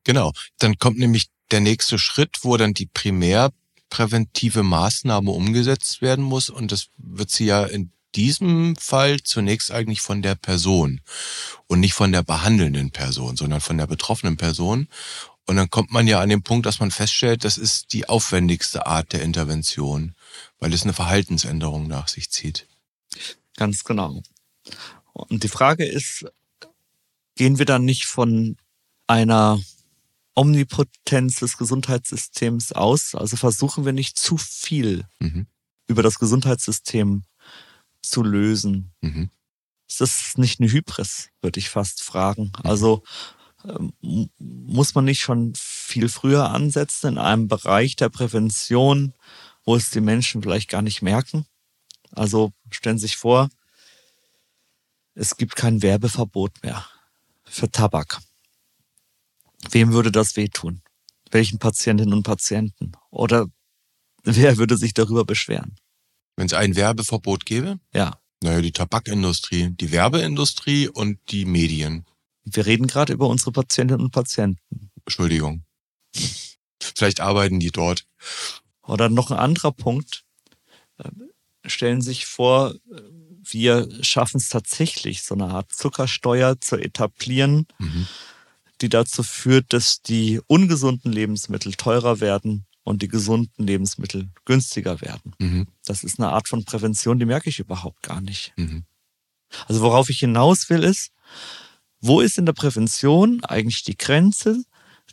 genau. 0.05 0.33
Dann 0.59 0.79
kommt 0.79 0.99
nämlich 0.99 1.27
der 1.51 1.61
nächste 1.61 1.99
Schritt, 1.99 2.39
wo 2.43 2.57
dann 2.57 2.75
die 2.75 2.87
primärpräventive 2.87 4.63
Maßnahme 4.63 5.31
umgesetzt 5.31 6.01
werden 6.01 6.25
muss. 6.25 6.49
Und 6.49 6.73
das 6.73 6.87
wird 6.97 7.31
sie 7.31 7.47
ja 7.47 7.65
in 7.65 7.93
diesem 8.15 8.77
Fall 8.77 9.23
zunächst 9.23 9.71
eigentlich 9.71 10.01
von 10.01 10.23
der 10.23 10.35
Person 10.35 11.01
und 11.67 11.81
nicht 11.81 11.95
von 11.95 12.13
der 12.13 12.23
behandelnden 12.23 12.91
Person, 12.91 13.37
sondern 13.37 13.61
von 13.61 13.77
der 13.77 13.87
betroffenen 13.87 14.37
Person. 14.37 14.89
Und 15.47 15.57
dann 15.57 15.71
kommt 15.71 15.93
man 15.93 16.09
ja 16.09 16.21
an 16.21 16.29
den 16.29 16.43
Punkt, 16.43 16.67
dass 16.67 16.81
man 16.81 16.91
feststellt, 16.91 17.45
das 17.45 17.57
ist 17.57 17.93
die 17.93 18.09
aufwendigste 18.09 18.87
Art 18.87 19.13
der 19.13 19.23
Intervention, 19.23 20.15
weil 20.59 20.73
es 20.73 20.83
eine 20.83 20.93
Verhaltensänderung 20.93 21.87
nach 21.87 22.09
sich 22.09 22.31
zieht. 22.31 22.67
Ganz 23.57 23.85
genau. 23.85 24.23
Und 25.13 25.45
die 25.45 25.49
Frage 25.49 25.85
ist, 25.85 26.27
gehen 27.37 27.59
wir 27.59 27.67
dann 27.67 27.85
nicht 27.85 28.07
von 28.07 28.57
einer 29.07 29.61
Omnipotenz 30.35 31.37
des 31.37 31.57
Gesundheitssystems 31.57 32.73
aus? 32.73 33.15
Also 33.15 33.37
versuchen 33.37 33.85
wir 33.85 33.93
nicht 33.93 34.19
zu 34.19 34.37
viel 34.37 35.07
mhm. 35.19 35.47
über 35.87 36.03
das 36.03 36.19
Gesundheitssystem 36.19 37.25
zu 38.03 38.23
lösen? 38.23 38.93
Mhm. 39.01 39.31
Ist 39.89 40.01
das 40.01 40.37
nicht 40.37 40.61
eine 40.61 40.71
Hybris, 40.71 41.31
würde 41.41 41.61
ich 41.61 41.69
fast 41.69 42.03
fragen. 42.03 42.53
Mhm. 42.59 42.71
Also 42.71 43.03
ähm, 43.65 43.93
muss 44.39 44.95
man 44.95 45.05
nicht 45.05 45.21
schon 45.21 45.53
viel 45.57 46.09
früher 46.09 46.51
ansetzen 46.51 47.09
in 47.09 47.19
einem 47.19 47.49
Bereich 47.49 47.97
der 47.97 48.09
Prävention, 48.09 49.15
wo 49.65 49.77
es 49.77 49.91
die 49.91 50.01
Menschen 50.01 50.43
vielleicht 50.43 50.69
gar 50.69 50.83
nicht 50.83 51.03
merken? 51.03 51.47
Also 52.13 52.53
stellen 52.71 52.99
Sie 52.99 53.07
sich 53.07 53.17
vor, 53.17 53.49
es 55.15 55.37
gibt 55.37 55.57
kein 55.57 55.83
Werbeverbot 55.83 56.63
mehr 56.63 56.87
für 57.45 57.71
Tabak. 57.71 58.21
Wem 59.71 59.93
würde 59.93 60.13
das 60.13 60.37
wehtun? 60.37 60.83
Welchen 61.31 61.59
Patientinnen 61.59 62.15
und 62.15 62.23
Patienten? 62.23 62.93
Oder 63.11 63.47
wer 64.23 64.57
würde 64.59 64.77
sich 64.77 64.95
darüber 64.95 65.25
beschweren? 65.25 65.77
Wenn 66.37 66.47
es 66.47 66.53
ein 66.53 66.77
Werbeverbot 66.77 67.47
gäbe? 67.47 67.79
Ja. 67.93 68.21
Naja, 68.43 68.61
die 68.61 68.73
Tabakindustrie, 68.73 69.71
die 69.71 69.91
Werbeindustrie 69.91 70.89
und 70.89 71.19
die 71.31 71.47
Medien. 71.47 72.05
Wir 72.45 72.67
reden 72.67 72.87
gerade 72.87 73.13
über 73.13 73.29
unsere 73.29 73.53
Patientinnen 73.53 74.05
und 74.05 74.13
Patienten. 74.13 74.91
Entschuldigung. 75.05 75.65
Vielleicht 76.81 77.21
arbeiten 77.21 77.59
die 77.59 77.71
dort. 77.71 78.07
Oder 78.83 79.09
noch 79.09 79.31
ein 79.31 79.39
anderer 79.39 79.73
Punkt. 79.73 80.25
Äh, 80.99 81.11
stellen 81.69 82.03
sich 82.03 82.27
vor, 82.27 82.75
wir 83.51 83.89
schaffen 84.03 84.39
es 84.39 84.49
tatsächlich, 84.49 85.23
so 85.23 85.35
eine 85.35 85.47
Art 85.47 85.73
Zuckersteuer 85.73 86.61
zu 86.61 86.77
etablieren, 86.77 87.67
mhm. 87.79 88.07
Die 88.81 88.89
dazu 88.89 89.23
führt, 89.23 89.73
dass 89.73 90.03
die 90.03 90.41
ungesunden 90.47 91.13
Lebensmittel 91.13 91.75
teurer 91.75 92.21
werden 92.21 92.67
und 92.83 93.03
die 93.03 93.09
gesunden 93.09 93.67
Lebensmittel 93.67 94.31
günstiger 94.45 95.01
werden. 95.01 95.35
Mhm. 95.39 95.67
Das 95.85 96.05
ist 96.05 96.21
eine 96.21 96.31
Art 96.31 96.49
von 96.49 96.65
Prävention, 96.65 97.19
die 97.19 97.27
merke 97.27 97.51
ich 97.51 97.59
überhaupt 97.59 98.03
gar 98.03 98.21
nicht. 98.21 98.53
Mhm. 98.57 98.85
Also 99.67 99.81
worauf 99.81 100.11
ich 100.11 100.21
hinaus 100.21 100.71
will 100.71 100.85
ist, 100.85 101.11
wo 102.01 102.21
ist 102.21 102.39
in 102.39 102.47
der 102.47 102.53
Prävention 102.53 103.43
eigentlich 103.45 103.83
die 103.83 103.97
Grenze 103.97 104.63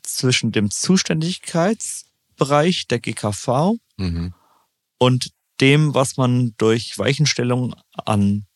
zwischen 0.03 0.51
dem 0.51 0.69
Zuständigkeitsbereich 0.69 2.87
der 2.87 2.99
GKV 2.99 3.79
mhm. 3.97 4.35
und 4.97 5.31
dem, 5.61 5.93
was 5.93 6.17
man 6.17 6.55
durch 6.57 6.97
Weichenstellung 6.97 7.75
an 8.05 8.47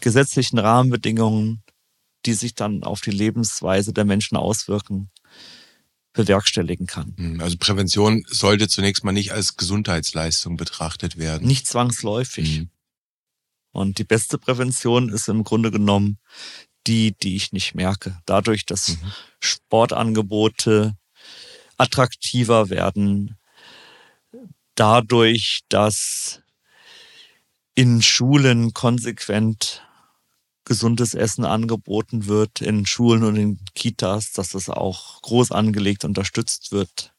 gesetzlichen 0.00 0.58
Rahmenbedingungen, 0.58 1.62
die 2.28 2.34
sich 2.34 2.54
dann 2.54 2.84
auf 2.84 3.00
die 3.00 3.10
Lebensweise 3.10 3.94
der 3.94 4.04
Menschen 4.04 4.36
auswirken, 4.36 5.10
bewerkstelligen 6.12 6.86
kann. 6.86 7.14
Hm, 7.16 7.40
also 7.40 7.56
Prävention 7.56 8.22
sollte 8.28 8.68
zunächst 8.68 9.02
mal 9.02 9.12
nicht 9.12 9.32
als 9.32 9.56
Gesundheitsleistung 9.56 10.58
betrachtet 10.58 11.16
werden. 11.16 11.48
Nicht 11.48 11.66
zwangsläufig. 11.66 12.58
Mhm. 12.60 12.70
Und 13.72 13.96
die 13.96 14.04
beste 14.04 14.36
Prävention 14.36 15.08
ist 15.08 15.26
im 15.28 15.42
Grunde 15.42 15.70
genommen 15.70 16.18
die, 16.86 17.16
die 17.16 17.34
ich 17.34 17.52
nicht 17.52 17.74
merke. 17.74 18.18
Dadurch, 18.26 18.66
dass 18.66 18.88
mhm. 18.88 19.12
Sportangebote 19.40 20.98
attraktiver 21.78 22.68
werden, 22.68 23.38
dadurch, 24.74 25.60
dass 25.70 26.42
in 27.74 28.02
Schulen 28.02 28.74
konsequent 28.74 29.87
gesundes 30.68 31.14
Essen 31.14 31.44
angeboten 31.44 32.26
wird, 32.26 32.60
in 32.60 32.86
Schulen 32.86 33.24
und 33.24 33.36
in 33.36 33.58
Kitas, 33.74 34.32
dass 34.32 34.50
das 34.50 34.68
auch 34.68 35.20
groß 35.22 35.50
angelegt 35.50 36.04
unterstützt 36.04 36.70
wird. 36.70 37.14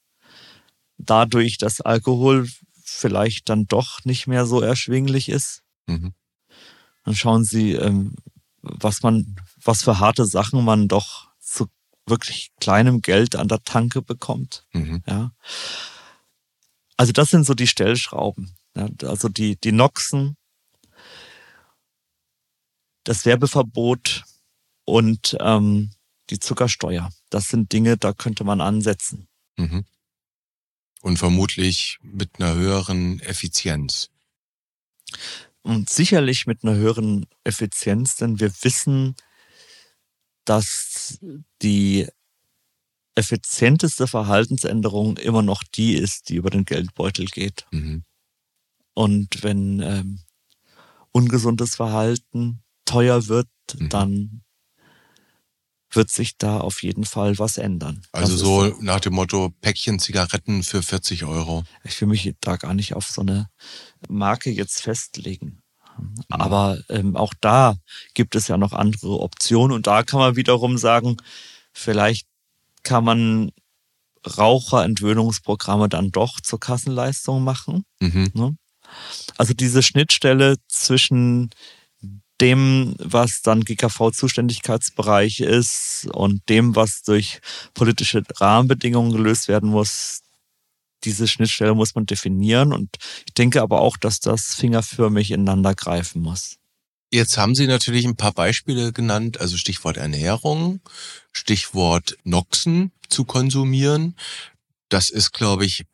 Dadurch, 0.98 1.58
dass 1.58 1.82
Alkohol 1.82 2.48
vielleicht 2.84 3.50
dann 3.50 3.68
doch 3.68 4.06
nicht 4.06 4.28
mehr 4.28 4.46
so 4.46 4.62
erschwinglich 4.62 5.30
ist. 5.30 5.64
Mhm. 5.88 6.14
Dann 7.04 7.16
schauen 7.16 7.44
Sie, 7.44 7.74
ähm, 7.74 8.16
was 8.62 9.02
man, 9.02 9.36
was 9.64 9.84
für 9.84 10.00
harte 10.00 10.26
Sachen 10.26 10.64
man 10.64 10.88
doch 10.88 11.30
zu 11.40 11.68
wirklich 12.06 12.52
kleinem 12.60 13.02
Geld 13.02 13.36
an 13.36 13.48
der 13.48 13.64
Tanke 13.64 14.02
bekommt. 14.02 14.66
Mhm. 14.74 15.04
Ja. 15.08 15.32
Also 16.98 17.14
das 17.14 17.30
sind 17.30 17.46
so 17.46 17.54
die 17.54 17.68
Stellschrauben. 17.68 18.56
Also 19.04 19.30
die, 19.30 19.56
die 19.60 19.72
Noxen, 19.72 20.36
das 23.04 23.26
Werbeverbot 23.26 24.24
und 24.86 25.38
ähm, 25.40 25.92
die 26.30 26.40
Zuckersteuer. 26.40 27.10
Das 27.30 27.50
sind 27.50 27.72
Dinge, 27.72 27.98
da 27.98 28.14
könnte 28.14 28.44
man 28.44 28.62
ansetzen. 28.62 29.28
Mhm. 29.58 29.86
Und 31.02 31.18
vermutlich 31.18 31.98
mit 32.02 32.40
einer 32.40 32.56
höheren 32.56 33.20
Effizienz. 33.22 34.10
Und 35.62 35.90
sicherlich 35.90 36.46
mit 36.46 36.64
einer 36.64 36.76
höheren 36.76 37.26
Effizienz, 37.44 38.16
denn 38.16 38.40
wir 38.40 38.52
wissen, 38.64 39.16
dass 40.46 41.20
die 41.62 42.08
effizienteste 43.16 44.08
Verhaltensänderung 44.08 45.18
immer 45.18 45.42
noch 45.42 45.64
die 45.64 45.96
ist, 45.96 46.30
die 46.30 46.36
über 46.36 46.50
den 46.50 46.66
Geldbeutel 46.66 47.26
geht. 47.26 47.68
Mhm. 47.72 48.04
Und 48.94 49.44
wenn 49.44 49.82
ähm, 49.82 50.22
ungesundes 51.12 51.76
Verhalten 51.76 52.64
teuer 52.90 53.28
wird, 53.28 53.48
mhm. 53.78 53.90
dann 53.90 54.42
wird 55.92 56.10
sich 56.10 56.38
da 56.38 56.60
auf 56.60 56.84
jeden 56.84 57.06
Fall 57.06 57.40
was 57.40 57.58
ändern. 57.58 58.02
Also 58.12 58.34
das 58.34 58.42
so 58.42 58.76
nach 58.82 59.00
dem 59.00 59.14
Motto 59.14 59.52
Päckchen 59.62 60.00
Zigaretten 60.00 60.64
für 60.64 60.84
40 60.84 61.26
Euro. 61.26 61.64
Ich 61.84 62.00
will 62.00 62.08
mich 62.08 62.34
da 62.42 62.58
gar 62.58 62.74
nicht 62.74 62.94
auf 62.94 63.08
so 63.08 63.22
eine 63.22 63.50
Marke 64.08 64.52
jetzt 64.52 64.82
festlegen. 64.82 65.62
Mhm. 65.98 66.16
Aber 66.30 66.80
ähm, 66.90 67.16
auch 67.16 67.34
da 67.42 67.76
gibt 68.14 68.36
es 68.36 68.48
ja 68.48 68.58
noch 68.58 68.74
andere 68.74 69.20
Optionen 69.20 69.76
und 69.76 69.88
da 69.88 70.04
kann 70.04 70.20
man 70.20 70.36
wiederum 70.36 70.78
sagen, 70.78 71.18
vielleicht 71.74 72.28
kann 72.84 73.04
man 73.04 73.52
Raucherentwöhnungsprogramme 74.26 75.90
dann 75.90 76.12
doch 76.12 76.40
zur 76.42 76.60
Kassenleistung 76.60 77.44
machen. 77.44 77.84
Mhm. 78.00 78.32
Ne? 78.34 78.58
Also 79.38 79.54
diese 79.54 79.82
Schnittstelle 79.82 80.58
zwischen 80.68 81.50
dem, 82.42 82.96
was 83.00 83.42
dann 83.42 83.64
GKV-Zuständigkeitsbereich 83.64 85.42
ist 85.42 86.08
und 86.14 86.48
dem, 86.50 86.76
was 86.76 87.04
durch 87.04 87.42
politische 87.74 88.24
Rahmenbedingungen 88.38 89.12
gelöst 89.12 89.48
werden 89.48 89.70
muss, 89.70 90.22
diese 91.04 91.28
Schnittstelle 91.28 91.76
muss 91.76 91.96
man 91.96 92.06
definieren. 92.06 92.74
Und 92.74 92.90
ich 93.26 93.34
denke 93.34 93.62
aber 93.62 93.82
auch, 93.82 93.98
dass 93.98 94.20
das 94.20 94.54
fingerförmig 94.54 95.32
ineinander 95.32 95.76
greifen 95.76 96.22
muss. 96.22 96.58
Jetzt 97.12 97.38
haben 97.38 97.56
Sie 97.56 97.66
natürlich 97.66 98.06
ein 98.06 98.16
paar 98.16 98.34
Beispiele 98.34 98.94
genannt, 98.94 99.42
also 99.42 99.58
Stichwort 99.58 99.98
Ernährung, 99.98 100.80
Stichwort 101.32 102.18
Noxen 102.24 102.92
zu 103.10 103.26
konsumieren. 103.26 104.16
Das 104.90 105.10
ist, 105.10 105.32
glaube 105.32 105.66
ich, 105.66 105.86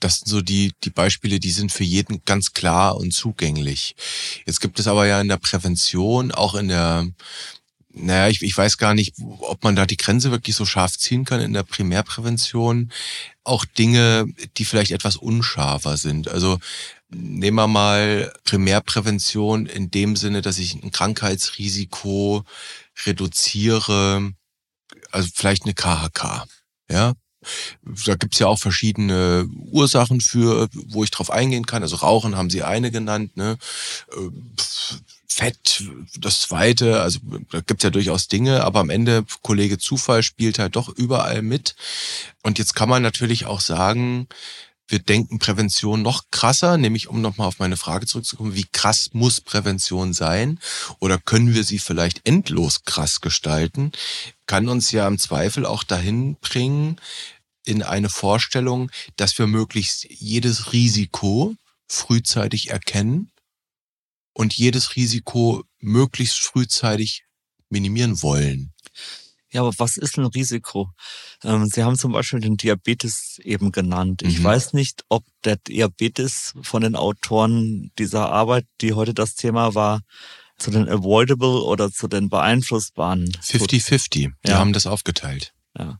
das 0.00 0.20
sind 0.20 0.28
so 0.28 0.40
die, 0.40 0.72
die 0.84 0.90
Beispiele, 0.90 1.40
die 1.40 1.50
sind 1.50 1.72
für 1.72 1.84
jeden 1.84 2.22
ganz 2.24 2.52
klar 2.52 2.96
und 2.96 3.12
zugänglich. 3.12 3.94
Jetzt 4.46 4.60
gibt 4.60 4.78
es 4.78 4.86
aber 4.86 5.06
ja 5.06 5.20
in 5.20 5.28
der 5.28 5.36
Prävention, 5.36 6.32
auch 6.32 6.54
in 6.54 6.68
der, 6.68 7.08
naja, 7.90 8.28
ich, 8.28 8.42
ich 8.42 8.56
weiß 8.56 8.78
gar 8.78 8.94
nicht, 8.94 9.14
ob 9.40 9.64
man 9.64 9.76
da 9.76 9.86
die 9.86 9.96
Grenze 9.96 10.30
wirklich 10.30 10.56
so 10.56 10.66
scharf 10.66 10.98
ziehen 10.98 11.24
kann 11.24 11.40
in 11.40 11.52
der 11.52 11.62
Primärprävention, 11.62 12.92
auch 13.44 13.64
Dinge, 13.64 14.26
die 14.56 14.64
vielleicht 14.64 14.90
etwas 14.90 15.16
unscharfer 15.16 15.96
sind. 15.96 16.28
Also 16.28 16.58
nehmen 17.08 17.56
wir 17.56 17.68
mal 17.68 18.32
Primärprävention 18.44 19.66
in 19.66 19.90
dem 19.90 20.16
Sinne, 20.16 20.42
dass 20.42 20.58
ich 20.58 20.74
ein 20.74 20.90
Krankheitsrisiko 20.90 22.44
reduziere, 23.04 24.32
also 25.10 25.28
vielleicht 25.34 25.64
eine 25.64 25.74
KHK. 25.74 26.46
Ja, 26.90 27.14
da 28.06 28.14
gibt's 28.14 28.38
ja 28.38 28.46
auch 28.46 28.58
verschiedene 28.58 29.48
Ursachen 29.70 30.20
für, 30.20 30.68
wo 30.72 31.04
ich 31.04 31.10
drauf 31.10 31.30
eingehen 31.30 31.66
kann. 31.66 31.82
Also 31.82 31.96
Rauchen 31.96 32.36
haben 32.36 32.50
Sie 32.50 32.62
eine 32.62 32.90
genannt, 32.90 33.36
ne? 33.36 33.58
Äh, 34.12 34.30
Fett, 35.28 35.84
das 36.18 36.40
zweite, 36.40 37.02
also 37.02 37.18
da 37.50 37.60
gibt's 37.60 37.84
ja 37.84 37.90
durchaus 37.90 38.26
Dinge, 38.26 38.64
aber 38.64 38.80
am 38.80 38.88
Ende, 38.88 39.22
Kollege 39.42 39.76
Zufall 39.76 40.22
spielt 40.22 40.58
halt 40.58 40.76
doch 40.76 40.88
überall 40.88 41.42
mit. 41.42 41.76
Und 42.42 42.58
jetzt 42.58 42.74
kann 42.74 42.88
man 42.88 43.02
natürlich 43.02 43.44
auch 43.44 43.60
sagen, 43.60 44.28
wir 44.88 44.98
denken 45.00 45.38
Prävention 45.38 46.02
noch 46.02 46.24
krasser, 46.30 46.78
nämlich 46.78 47.08
um 47.08 47.20
nochmal 47.20 47.48
auf 47.48 47.58
meine 47.58 47.76
Frage 47.76 48.06
zurückzukommen, 48.06 48.54
wie 48.54 48.66
krass 48.72 49.10
muss 49.12 49.40
Prävention 49.40 50.12
sein? 50.12 50.60
Oder 51.00 51.18
können 51.18 51.54
wir 51.54 51.64
sie 51.64 51.80
vielleicht 51.80 52.26
endlos 52.26 52.84
krass 52.84 53.20
gestalten? 53.20 53.92
Kann 54.46 54.68
uns 54.68 54.92
ja 54.92 55.06
im 55.08 55.18
Zweifel 55.18 55.66
auch 55.66 55.82
dahin 55.82 56.36
bringen, 56.36 56.98
in 57.66 57.82
eine 57.82 58.08
Vorstellung, 58.08 58.90
dass 59.16 59.38
wir 59.38 59.46
möglichst 59.46 60.06
jedes 60.08 60.72
Risiko 60.72 61.54
frühzeitig 61.88 62.70
erkennen 62.70 63.30
und 64.32 64.54
jedes 64.54 64.96
Risiko 64.96 65.64
möglichst 65.78 66.38
frühzeitig 66.38 67.24
minimieren 67.68 68.22
wollen. 68.22 68.72
Ja, 69.50 69.62
aber 69.62 69.72
was 69.78 69.96
ist 69.96 70.18
ein 70.18 70.26
Risiko? 70.26 70.90
Ähm, 71.42 71.66
Sie 71.66 71.82
haben 71.82 71.96
zum 71.96 72.12
Beispiel 72.12 72.40
den 72.40 72.56
Diabetes 72.56 73.40
eben 73.42 73.72
genannt. 73.72 74.22
Ich 74.22 74.40
mhm. 74.40 74.44
weiß 74.44 74.72
nicht, 74.72 75.04
ob 75.08 75.24
der 75.44 75.56
Diabetes 75.56 76.54
von 76.62 76.82
den 76.82 76.96
Autoren 76.96 77.90
dieser 77.98 78.30
Arbeit, 78.30 78.66
die 78.80 78.92
heute 78.92 79.14
das 79.14 79.34
Thema 79.34 79.74
war, 79.74 80.02
zu 80.58 80.70
den 80.70 80.88
avoidable 80.88 81.62
oder 81.62 81.90
zu 81.90 82.08
den 82.08 82.28
beeinflussbaren. 82.28 83.30
50-50. 83.42 84.08
Die 84.10 84.30
ja. 84.46 84.58
haben 84.58 84.72
das 84.72 84.86
aufgeteilt. 84.86 85.54
Ja. 85.78 85.98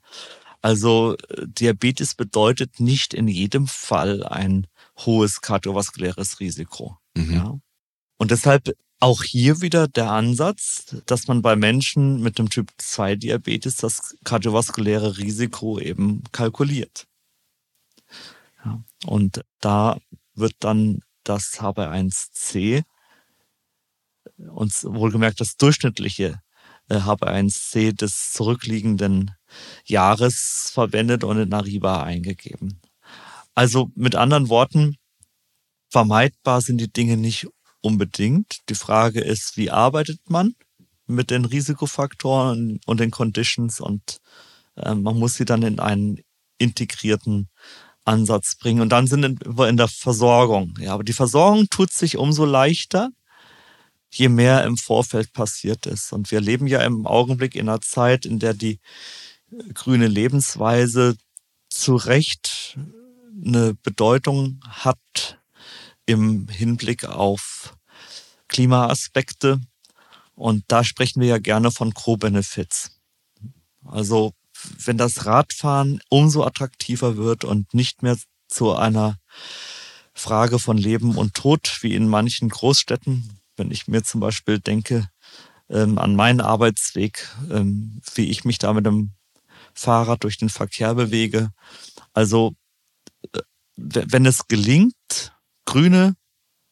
Also 0.66 1.16
Diabetes 1.44 2.16
bedeutet 2.16 2.80
nicht 2.80 3.14
in 3.14 3.28
jedem 3.28 3.68
Fall 3.68 4.24
ein 4.24 4.66
hohes 4.98 5.40
kardiovaskuläres 5.40 6.40
Risiko. 6.40 6.98
Mhm. 7.14 7.32
Ja. 7.32 7.60
Und 8.16 8.32
deshalb 8.32 8.76
auch 8.98 9.22
hier 9.22 9.60
wieder 9.60 9.86
der 9.86 10.10
Ansatz, 10.10 10.96
dass 11.06 11.28
man 11.28 11.40
bei 11.40 11.54
Menschen 11.54 12.20
mit 12.20 12.40
dem 12.40 12.50
Typ 12.50 12.72
2 12.78 13.14
Diabetes 13.14 13.76
das 13.76 14.16
kardiovaskuläre 14.24 15.18
Risiko 15.18 15.78
eben 15.78 16.24
kalkuliert. 16.32 17.06
Ja. 18.64 18.82
Und 19.04 19.42
da 19.60 19.98
wird 20.34 20.56
dann 20.58 20.98
das 21.22 21.60
HB1C 21.60 22.82
und 24.36 24.72
wohlgemerkt 24.82 25.40
das 25.40 25.56
durchschnittliche 25.58 26.40
HB1C 26.90 27.78
äh, 27.78 27.92
des 27.92 28.32
zurückliegenden 28.32 29.32
Jahres 29.84 30.70
verwendet 30.72 31.24
und 31.24 31.38
in 31.38 31.52
Ariba 31.52 32.02
eingegeben. 32.02 32.80
Also 33.54 33.90
mit 33.94 34.14
anderen 34.14 34.48
Worten, 34.48 34.96
vermeidbar 35.88 36.60
sind 36.60 36.78
die 36.78 36.92
Dinge 36.92 37.16
nicht 37.16 37.46
unbedingt. 37.80 38.68
Die 38.68 38.74
Frage 38.74 39.20
ist, 39.20 39.56
wie 39.56 39.70
arbeitet 39.70 40.28
man 40.28 40.54
mit 41.06 41.30
den 41.30 41.44
Risikofaktoren 41.44 42.80
und 42.86 43.00
den 43.00 43.10
Conditions 43.10 43.80
und 43.80 44.18
äh, 44.76 44.94
man 44.94 45.18
muss 45.18 45.34
sie 45.34 45.44
dann 45.44 45.62
in 45.62 45.78
einen 45.80 46.20
integrierten 46.58 47.48
Ansatz 48.04 48.56
bringen. 48.56 48.80
Und 48.80 48.90
dann 48.90 49.06
sind 49.06 49.40
wir 49.44 49.68
in 49.68 49.76
der 49.76 49.88
Versorgung. 49.88 50.74
Ja, 50.80 50.94
aber 50.94 51.04
die 51.04 51.12
Versorgung 51.12 51.66
tut 51.70 51.92
sich 51.92 52.16
umso 52.16 52.44
leichter, 52.44 53.10
je 54.10 54.28
mehr 54.28 54.64
im 54.64 54.76
Vorfeld 54.76 55.32
passiert 55.32 55.86
ist. 55.86 56.12
Und 56.12 56.30
wir 56.30 56.40
leben 56.40 56.66
ja 56.66 56.82
im 56.82 57.06
Augenblick 57.06 57.54
in 57.54 57.68
einer 57.68 57.80
Zeit, 57.80 58.24
in 58.24 58.38
der 58.38 58.54
die 58.54 58.80
grüne 59.74 60.06
Lebensweise 60.06 61.16
zu 61.68 61.96
Recht 61.96 62.78
eine 63.44 63.74
Bedeutung 63.74 64.60
hat 64.68 65.38
im 66.06 66.48
Hinblick 66.48 67.04
auf 67.04 67.76
Klimaaspekte. 68.48 69.60
Und 70.34 70.64
da 70.68 70.84
sprechen 70.84 71.20
wir 71.20 71.28
ja 71.28 71.38
gerne 71.38 71.70
von 71.70 71.94
Co-Benefits. 71.94 72.92
Also 73.84 74.32
wenn 74.84 74.98
das 74.98 75.26
Radfahren 75.26 76.00
umso 76.08 76.44
attraktiver 76.44 77.16
wird 77.16 77.44
und 77.44 77.74
nicht 77.74 78.02
mehr 78.02 78.16
zu 78.48 78.74
einer 78.74 79.16
Frage 80.14 80.58
von 80.58 80.78
Leben 80.78 81.16
und 81.16 81.34
Tod 81.34 81.78
wie 81.82 81.94
in 81.94 82.08
manchen 82.08 82.48
Großstädten, 82.48 83.35
wenn 83.56 83.70
ich 83.70 83.88
mir 83.88 84.02
zum 84.02 84.20
Beispiel 84.20 84.58
denke 84.58 85.08
ähm, 85.68 85.98
an 85.98 86.14
meinen 86.14 86.40
Arbeitsweg, 86.40 87.28
ähm, 87.50 88.00
wie 88.14 88.30
ich 88.30 88.44
mich 88.44 88.58
da 88.58 88.72
mit 88.72 88.86
dem 88.86 89.12
Fahrrad 89.74 90.24
durch 90.24 90.38
den 90.38 90.48
Verkehr 90.48 90.94
bewege. 90.94 91.50
Also 92.12 92.54
äh, 93.34 93.40
wenn 93.76 94.26
es 94.26 94.48
gelingt, 94.48 95.34
grüne 95.64 96.16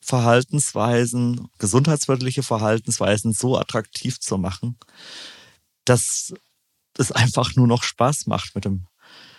Verhaltensweisen, 0.00 1.48
gesundheitswirkliche 1.58 2.42
Verhaltensweisen 2.42 3.32
so 3.32 3.58
attraktiv 3.58 4.20
zu 4.20 4.38
machen, 4.38 4.78
dass 5.84 6.34
es 6.96 7.10
einfach 7.10 7.56
nur 7.56 7.66
noch 7.66 7.82
Spaß 7.82 8.26
macht, 8.26 8.54
mit 8.54 8.64
dem 8.64 8.86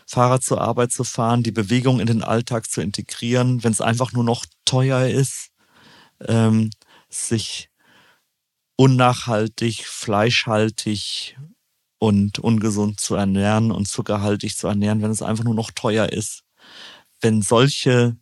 Fahrrad 0.07 0.43
zur 0.43 0.61
Arbeit 0.61 0.91
zu 0.91 1.03
fahren, 1.03 1.43
die 1.43 1.51
Bewegung 1.51 1.99
in 1.99 2.07
den 2.07 2.23
Alltag 2.23 2.69
zu 2.69 2.81
integrieren, 2.81 3.63
wenn 3.63 3.71
es 3.71 3.81
einfach 3.81 4.11
nur 4.11 4.23
noch 4.23 4.45
teuer 4.65 5.07
ist, 5.07 5.49
ähm, 6.27 6.69
sich 7.15 7.69
unnachhaltig, 8.77 9.85
fleischhaltig 9.85 11.37
und 11.99 12.39
ungesund 12.39 12.99
zu 12.99 13.15
ernähren 13.15 13.71
und 13.71 13.87
zuckerhaltig 13.87 14.57
zu 14.57 14.67
ernähren, 14.67 15.01
wenn 15.01 15.11
es 15.11 15.21
einfach 15.21 15.43
nur 15.43 15.55
noch 15.55 15.71
teuer 15.71 16.09
ist. 16.09 16.43
Wenn 17.21 17.41
solche 17.41 18.17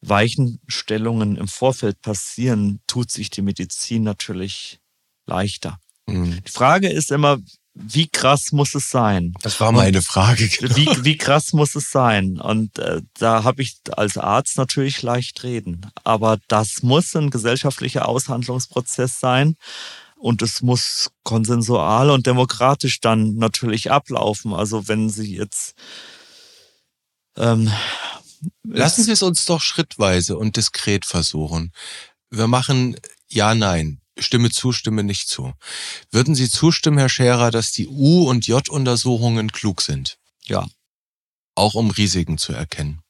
Weichenstellungen 0.00 1.36
im 1.36 1.48
Vorfeld 1.48 2.00
passieren, 2.00 2.80
tut 2.86 3.10
sich 3.10 3.30
die 3.30 3.42
Medizin 3.42 4.02
natürlich 4.02 4.80
leichter. 5.26 5.78
Mhm. 6.06 6.42
Die 6.44 6.50
Frage 6.50 6.88
ist 6.88 7.10
immer, 7.10 7.38
wie 7.74 8.08
krass 8.08 8.52
muss 8.52 8.74
es 8.74 8.88
sein? 8.88 9.34
Das 9.42 9.58
war 9.60 9.72
meine 9.72 10.00
Frage. 10.00 10.48
Genau. 10.48 10.76
Wie, 10.76 11.04
wie 11.04 11.16
krass 11.16 11.52
muss 11.52 11.74
es 11.74 11.90
sein? 11.90 12.40
Und 12.40 12.78
äh, 12.78 13.02
da 13.18 13.42
habe 13.42 13.62
ich 13.62 13.76
als 13.96 14.16
Arzt 14.16 14.56
natürlich 14.56 15.02
leicht 15.02 15.42
reden. 15.42 15.90
Aber 16.04 16.38
das 16.46 16.82
muss 16.82 17.14
ein 17.16 17.30
gesellschaftlicher 17.30 18.08
Aushandlungsprozess 18.08 19.18
sein. 19.18 19.56
Und 20.16 20.40
es 20.40 20.62
muss 20.62 21.10
konsensual 21.24 22.10
und 22.10 22.26
demokratisch 22.26 23.00
dann 23.00 23.34
natürlich 23.34 23.90
ablaufen. 23.90 24.54
Also 24.54 24.88
wenn 24.88 25.10
Sie 25.10 25.36
jetzt 25.36 25.74
ähm, 27.36 27.70
Lassen 28.62 29.02
Sie 29.04 29.12
es 29.12 29.22
uns 29.22 29.44
doch 29.44 29.60
schrittweise 29.60 30.36
und 30.36 30.56
diskret 30.56 31.04
versuchen. 31.04 31.72
Wir 32.30 32.46
machen 32.46 32.96
Ja, 33.28 33.54
Nein. 33.54 34.00
Stimme 34.18 34.50
zu, 34.50 34.72
Stimme 34.72 35.02
nicht 35.02 35.28
zu. 35.28 35.54
Würden 36.10 36.34
Sie 36.34 36.48
zustimmen, 36.48 36.98
Herr 36.98 37.08
Scherer, 37.08 37.50
dass 37.50 37.72
die 37.72 37.88
U- 37.88 38.28
und 38.28 38.46
J-Untersuchungen 38.46 39.50
klug 39.50 39.82
sind? 39.82 40.18
Ja. 40.44 40.66
Auch 41.54 41.74
um 41.74 41.90
Risiken 41.90 42.38
zu 42.38 42.52
erkennen? 42.52 43.00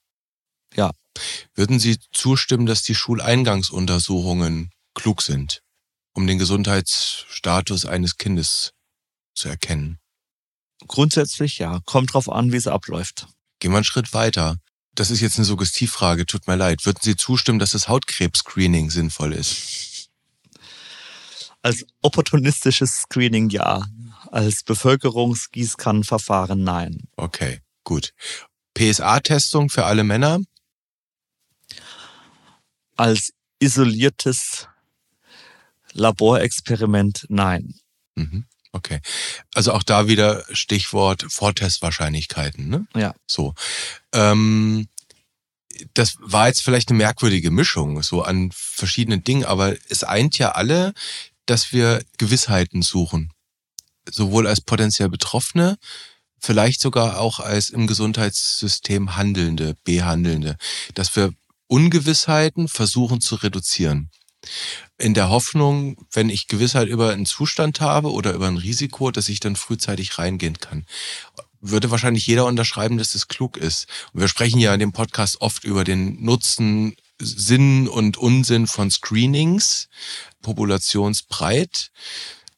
Ja. 0.74 0.92
Würden 1.54 1.78
Sie 1.78 1.98
zustimmen, 2.12 2.66
dass 2.66 2.82
die 2.82 2.94
Schuleingangsuntersuchungen 2.94 4.70
klug 4.94 5.22
sind, 5.22 5.60
um 6.12 6.26
den 6.26 6.38
Gesundheitsstatus 6.38 7.86
eines 7.86 8.16
Kindes 8.16 8.72
zu 9.34 9.48
erkennen? 9.48 9.98
Grundsätzlich 10.86 11.58
ja. 11.58 11.80
Kommt 11.84 12.14
drauf 12.14 12.28
an, 12.28 12.52
wie 12.52 12.56
es 12.56 12.66
abläuft. 12.66 13.26
Gehen 13.60 13.72
wir 13.72 13.76
einen 13.76 13.84
Schritt 13.84 14.12
weiter. 14.12 14.56
Das 14.94 15.10
ist 15.10 15.20
jetzt 15.20 15.38
eine 15.38 15.44
Suggestivfrage, 15.44 16.24
tut 16.26 16.46
mir 16.46 16.56
leid. 16.56 16.86
Würden 16.86 17.00
Sie 17.02 17.16
zustimmen, 17.16 17.58
dass 17.58 17.70
das 17.70 17.88
Hautkrebs-Screening 17.88 18.90
sinnvoll 18.90 19.32
ist? 19.32 19.93
Als 21.64 21.86
opportunistisches 22.02 22.94
Screening 23.04 23.48
ja. 23.48 23.86
Als 24.30 24.64
Bevölkerungsgießkannenverfahren 24.64 26.62
nein. 26.62 27.08
Okay, 27.16 27.62
gut. 27.84 28.12
PSA-Testung 28.74 29.70
für 29.70 29.86
alle 29.86 30.04
Männer? 30.04 30.40
Als 32.96 33.32
isoliertes 33.60 34.68
Laborexperiment 35.92 37.24
nein. 37.30 37.74
Mhm. 38.14 38.44
Okay. 38.72 39.00
Also 39.54 39.72
auch 39.72 39.84
da 39.84 40.06
wieder 40.06 40.44
Stichwort 40.52 41.24
Vortestwahrscheinlichkeiten, 41.30 42.68
ne? 42.68 42.86
Ja. 42.94 43.14
So. 43.26 43.54
Ähm, 44.12 44.88
das 45.94 46.16
war 46.20 46.48
jetzt 46.48 46.62
vielleicht 46.62 46.90
eine 46.90 46.98
merkwürdige 46.98 47.50
Mischung, 47.50 48.02
so 48.02 48.22
an 48.22 48.50
verschiedenen 48.52 49.24
Dingen, 49.24 49.46
aber 49.46 49.74
es 49.88 50.04
eint 50.04 50.36
ja 50.36 50.52
alle, 50.52 50.92
dass 51.46 51.72
wir 51.72 52.02
Gewissheiten 52.18 52.82
suchen. 52.82 53.32
Sowohl 54.10 54.46
als 54.46 54.60
potenziell 54.60 55.08
Betroffene, 55.08 55.76
vielleicht 56.38 56.80
sogar 56.80 57.20
auch 57.20 57.40
als 57.40 57.70
im 57.70 57.86
Gesundheitssystem 57.86 59.16
Handelnde, 59.16 59.76
Behandelnde, 59.84 60.56
dass 60.94 61.16
wir 61.16 61.32
Ungewissheiten 61.68 62.68
versuchen 62.68 63.20
zu 63.20 63.36
reduzieren 63.36 64.10
in 64.98 65.14
der 65.14 65.28
Hoffnung, 65.28 65.96
wenn 66.12 66.28
ich 66.30 66.48
Gewissheit 66.48 66.88
über 66.88 67.12
einen 67.12 67.26
Zustand 67.26 67.80
habe 67.80 68.12
oder 68.12 68.32
über 68.32 68.46
ein 68.46 68.56
Risiko, 68.56 69.10
dass 69.10 69.28
ich 69.28 69.40
dann 69.40 69.56
frühzeitig 69.56 70.18
reingehen 70.18 70.58
kann. 70.58 70.86
Würde 71.60 71.90
wahrscheinlich 71.90 72.26
jeder 72.26 72.44
unterschreiben, 72.46 72.98
dass 72.98 73.12
das 73.12 73.28
klug 73.28 73.56
ist. 73.56 73.86
Und 74.12 74.20
wir 74.20 74.28
sprechen 74.28 74.58
ja 74.58 74.72
in 74.74 74.80
dem 74.80 74.92
Podcast 74.92 75.40
oft 75.40 75.64
über 75.64 75.82
den 75.82 76.22
Nutzen, 76.22 76.94
Sinn 77.20 77.88
und 77.88 78.16
Unsinn 78.16 78.66
von 78.66 78.90
Screenings, 78.90 79.88
populationsbreit. 80.42 81.90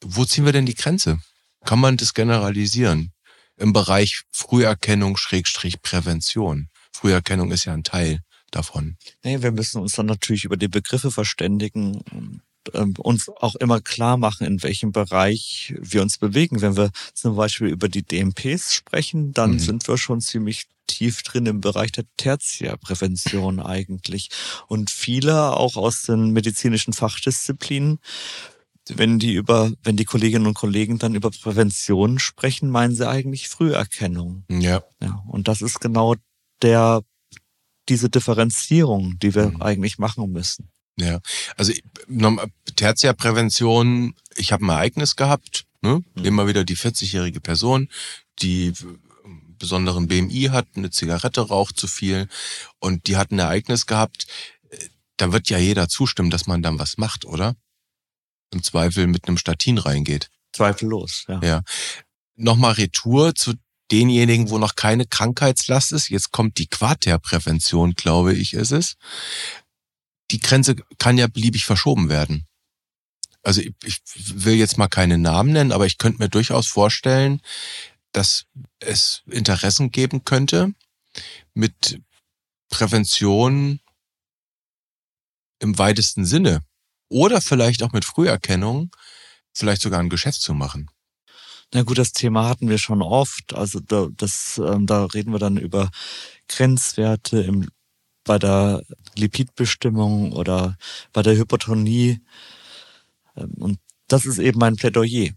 Wo 0.01 0.25
ziehen 0.25 0.45
wir 0.45 0.51
denn 0.51 0.65
die 0.65 0.75
Grenze? 0.75 1.19
Kann 1.65 1.79
man 1.79 1.97
das 1.97 2.13
generalisieren? 2.13 3.11
Im 3.57 3.73
Bereich 3.73 4.23
Früherkennung, 4.31 5.17
Schrägstrich 5.17 5.81
Prävention. 5.81 6.69
Früherkennung 6.91 7.51
ist 7.51 7.65
ja 7.65 7.73
ein 7.73 7.83
Teil 7.83 8.21
davon. 8.51 8.97
Nee, 9.23 9.41
wir 9.41 9.51
müssen 9.51 9.81
uns 9.81 9.93
dann 9.93 10.05
natürlich 10.05 10.45
über 10.45 10.57
die 10.57 10.67
Begriffe 10.67 11.11
verständigen 11.11 12.01
und 12.11 12.41
ähm, 12.73 12.93
uns 12.97 13.29
auch 13.29 13.55
immer 13.55 13.81
klar 13.81 14.17
machen, 14.17 14.45
in 14.45 14.61
welchem 14.63 14.91
Bereich 14.91 15.73
wir 15.79 16.01
uns 16.01 16.17
bewegen. 16.17 16.61
Wenn 16.61 16.75
wir 16.75 16.91
zum 17.13 17.35
Beispiel 17.35 17.67
über 17.67 17.89
die 17.89 18.03
DMPs 18.03 18.73
sprechen, 18.73 19.33
dann 19.33 19.53
mhm. 19.53 19.59
sind 19.59 19.87
wir 19.87 19.97
schon 19.97 20.21
ziemlich 20.21 20.67
tief 20.87 21.21
drin 21.23 21.45
im 21.45 21.61
Bereich 21.61 21.91
der 21.91 22.05
Tertiärprävention 22.17 23.59
eigentlich. 23.65 24.29
Und 24.67 24.89
viele 24.89 25.55
auch 25.55 25.75
aus 25.75 26.03
den 26.03 26.31
medizinischen 26.31 26.93
Fachdisziplinen 26.93 27.99
wenn 28.89 29.19
die 29.19 29.33
über, 29.33 29.71
wenn 29.83 29.97
die 29.97 30.05
Kolleginnen 30.05 30.47
und 30.47 30.53
Kollegen 30.53 30.97
dann 30.97 31.13
über 31.13 31.29
Prävention 31.29 32.19
sprechen, 32.19 32.69
meinen 32.69 32.95
sie 32.95 33.07
eigentlich 33.07 33.49
Früherkennung. 33.49 34.45
Ja. 34.49 34.81
ja 35.01 35.23
und 35.27 35.49
das 35.49 35.61
ist 35.61 35.81
genau 35.81 36.15
der 36.61 37.01
diese 37.89 38.09
Differenzierung, 38.09 39.17
die 39.19 39.33
wir 39.35 39.49
mhm. 39.49 39.61
eigentlich 39.61 39.97
machen 39.97 40.31
müssen. 40.31 40.69
Ja, 40.99 41.19
also 41.55 41.73
Tertiärprävention, 42.75 44.15
ich 44.35 44.51
habe 44.51 44.65
ein 44.65 44.69
Ereignis 44.69 45.15
gehabt, 45.15 45.65
ne? 45.81 46.01
Mhm. 46.15 46.25
immer 46.25 46.47
wieder 46.47 46.63
die 46.63 46.75
40-jährige 46.75 47.39
Person, 47.39 47.89
die 48.39 48.73
besonderen 49.57 50.07
BMI 50.07 50.49
hat, 50.51 50.67
eine 50.75 50.89
Zigarette 50.89 51.41
raucht 51.41 51.79
zu 51.79 51.87
viel 51.87 52.27
und 52.79 53.07
die 53.07 53.17
hat 53.17 53.31
ein 53.31 53.39
Ereignis 53.39 53.85
gehabt, 53.85 54.27
da 55.17 55.33
wird 55.33 55.49
ja 55.49 55.57
jeder 55.57 55.89
zustimmen, 55.89 56.29
dass 56.29 56.47
man 56.47 56.61
dann 56.61 56.79
was 56.79 56.97
macht, 56.97 57.25
oder? 57.25 57.55
Im 58.51 58.63
Zweifel 58.63 59.07
mit 59.07 59.27
einem 59.27 59.37
Statin 59.37 59.77
reingeht. 59.77 60.29
Zweifellos, 60.53 61.25
ja. 61.27 61.41
Ja. 61.43 61.63
Nochmal 62.35 62.73
Retour 62.73 63.35
zu 63.35 63.55
denjenigen, 63.91 64.49
wo 64.49 64.57
noch 64.57 64.75
keine 64.75 65.05
Krankheitslast 65.05 65.91
ist. 65.91 66.09
Jetzt 66.09 66.31
kommt 66.31 66.57
die 66.57 66.67
Quaterprävention, 66.67 67.93
glaube 67.93 68.33
ich, 68.33 68.53
ist 68.53 68.71
es. 68.71 68.95
Die 70.31 70.39
Grenze 70.39 70.75
kann 70.97 71.17
ja 71.17 71.27
beliebig 71.27 71.65
verschoben 71.65 72.09
werden. 72.09 72.45
Also 73.43 73.61
ich, 73.61 73.73
ich 73.83 73.99
will 74.15 74.55
jetzt 74.55 74.77
mal 74.77 74.89
keine 74.89 75.17
Namen 75.17 75.53
nennen, 75.53 75.71
aber 75.71 75.85
ich 75.85 75.97
könnte 75.97 76.21
mir 76.21 76.29
durchaus 76.29 76.67
vorstellen, 76.67 77.41
dass 78.17 78.45
es 78.79 79.21
Interessen 79.27 79.91
geben 79.91 80.25
könnte, 80.25 80.73
mit 81.53 82.01
Prävention 82.67 83.79
im 85.59 85.77
weitesten 85.77 86.25
Sinne 86.25 86.63
oder 87.09 87.41
vielleicht 87.41 87.83
auch 87.83 87.93
mit 87.93 88.05
Früherkennung 88.05 88.89
vielleicht 89.53 89.83
sogar 89.83 89.99
ein 89.99 90.09
Geschäft 90.09 90.41
zu 90.41 90.55
machen. 90.55 90.89
Na 91.73 91.83
gut, 91.83 91.99
das 91.99 92.11
Thema 92.11 92.49
hatten 92.49 92.69
wir 92.69 92.79
schon 92.79 93.03
oft. 93.03 93.53
Also 93.53 93.79
da, 93.79 94.07
das, 94.11 94.59
ähm, 94.63 94.87
da 94.87 95.05
reden 95.05 95.31
wir 95.31 95.39
dann 95.39 95.57
über 95.57 95.91
Grenzwerte 96.47 97.41
im, 97.41 97.69
bei 98.23 98.39
der 98.39 98.83
Lipidbestimmung 99.15 100.31
oder 100.31 100.75
bei 101.13 101.21
der 101.21 101.35
Hypertonie. 101.35 102.21
Ähm, 103.35 103.53
und 103.59 103.79
das 104.07 104.25
ist 104.25 104.39
eben 104.39 104.59
mein 104.59 104.75
Plädoyer. 104.75 105.29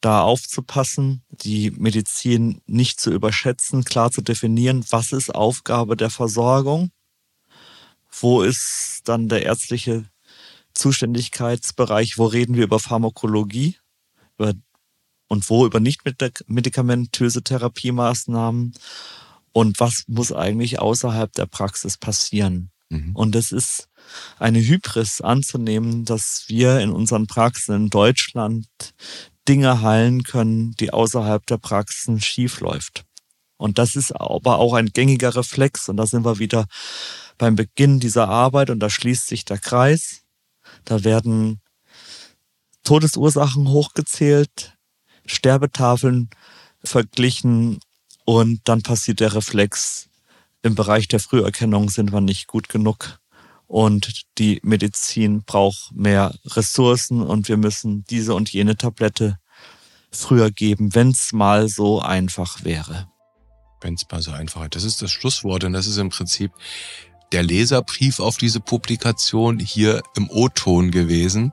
Da 0.00 0.22
aufzupassen, 0.22 1.22
die 1.28 1.70
Medizin 1.70 2.62
nicht 2.66 3.00
zu 3.00 3.10
überschätzen, 3.10 3.84
klar 3.84 4.10
zu 4.10 4.22
definieren, 4.22 4.84
was 4.90 5.12
ist 5.12 5.34
Aufgabe 5.34 5.96
der 5.96 6.10
Versorgung, 6.10 6.90
wo 8.10 8.42
ist 8.42 9.02
dann 9.04 9.28
der 9.28 9.44
ärztliche 9.44 10.06
Zuständigkeitsbereich, 10.74 12.16
wo 12.16 12.26
reden 12.26 12.56
wir 12.56 12.64
über 12.64 12.80
Pharmakologie, 12.80 13.76
über 14.38 14.54
und 15.28 15.48
wo 15.48 15.64
über 15.64 15.78
nicht 15.78 16.00
medikamentöse 16.48 17.42
Therapiemaßnahmen 17.42 18.72
und 19.52 19.80
was 19.80 20.04
muss 20.08 20.32
eigentlich 20.32 20.80
außerhalb 20.80 21.32
der 21.32 21.46
Praxis 21.46 21.96
passieren. 21.98 22.70
Mhm. 22.88 23.14
Und 23.14 23.36
es 23.36 23.52
ist 23.52 23.89
eine 24.38 24.60
Hybris 24.60 25.20
anzunehmen, 25.20 26.04
dass 26.04 26.44
wir 26.48 26.80
in 26.80 26.90
unseren 26.90 27.26
Praxen 27.26 27.74
in 27.74 27.90
Deutschland 27.90 28.66
Dinge 29.48 29.82
heilen 29.82 30.22
können, 30.22 30.74
die 30.78 30.92
außerhalb 30.92 31.44
der 31.46 31.58
Praxen 31.58 32.20
schiefläuft. 32.20 33.04
Und 33.56 33.78
das 33.78 33.94
ist 33.94 34.12
aber 34.12 34.58
auch 34.58 34.74
ein 34.74 34.86
gängiger 34.86 35.36
Reflex. 35.36 35.88
Und 35.88 35.98
da 35.98 36.06
sind 36.06 36.24
wir 36.24 36.38
wieder 36.38 36.66
beim 37.36 37.56
Beginn 37.56 38.00
dieser 38.00 38.28
Arbeit 38.28 38.70
und 38.70 38.80
da 38.80 38.88
schließt 38.88 39.26
sich 39.26 39.44
der 39.44 39.58
Kreis. 39.58 40.22
Da 40.84 41.04
werden 41.04 41.60
Todesursachen 42.84 43.68
hochgezählt, 43.68 44.76
Sterbetafeln 45.26 46.30
verglichen 46.82 47.80
und 48.24 48.60
dann 48.64 48.82
passiert 48.82 49.20
der 49.20 49.34
Reflex. 49.34 50.08
Im 50.62 50.74
Bereich 50.74 51.08
der 51.08 51.20
Früherkennung 51.20 51.90
sind 51.90 52.12
wir 52.12 52.20
nicht 52.20 52.46
gut 52.46 52.68
genug 52.68 53.19
und 53.70 54.24
die 54.38 54.58
Medizin 54.64 55.44
braucht 55.44 55.92
mehr 55.94 56.34
Ressourcen 56.44 57.22
und 57.22 57.46
wir 57.46 57.56
müssen 57.56 58.04
diese 58.10 58.34
und 58.34 58.52
jene 58.52 58.76
Tablette 58.76 59.38
früher 60.10 60.50
geben, 60.50 60.92
wenn 60.96 61.10
es 61.10 61.32
mal 61.32 61.68
so 61.68 62.00
einfach 62.00 62.64
wäre. 62.64 63.06
Wenn 63.80 63.94
es 63.94 64.04
mal 64.10 64.22
so 64.22 64.32
einfach 64.32 64.62
ist. 64.62 64.74
Das 64.74 64.82
ist 64.82 65.00
das 65.02 65.12
Schlusswort 65.12 65.62
und 65.62 65.72
das 65.72 65.86
ist 65.86 65.98
im 65.98 66.08
Prinzip 66.10 66.50
der 67.30 67.44
Leserbrief 67.44 68.18
auf 68.18 68.38
diese 68.38 68.58
Publikation 68.58 69.60
hier 69.60 70.02
im 70.16 70.28
O-Ton 70.28 70.90
gewesen, 70.90 71.52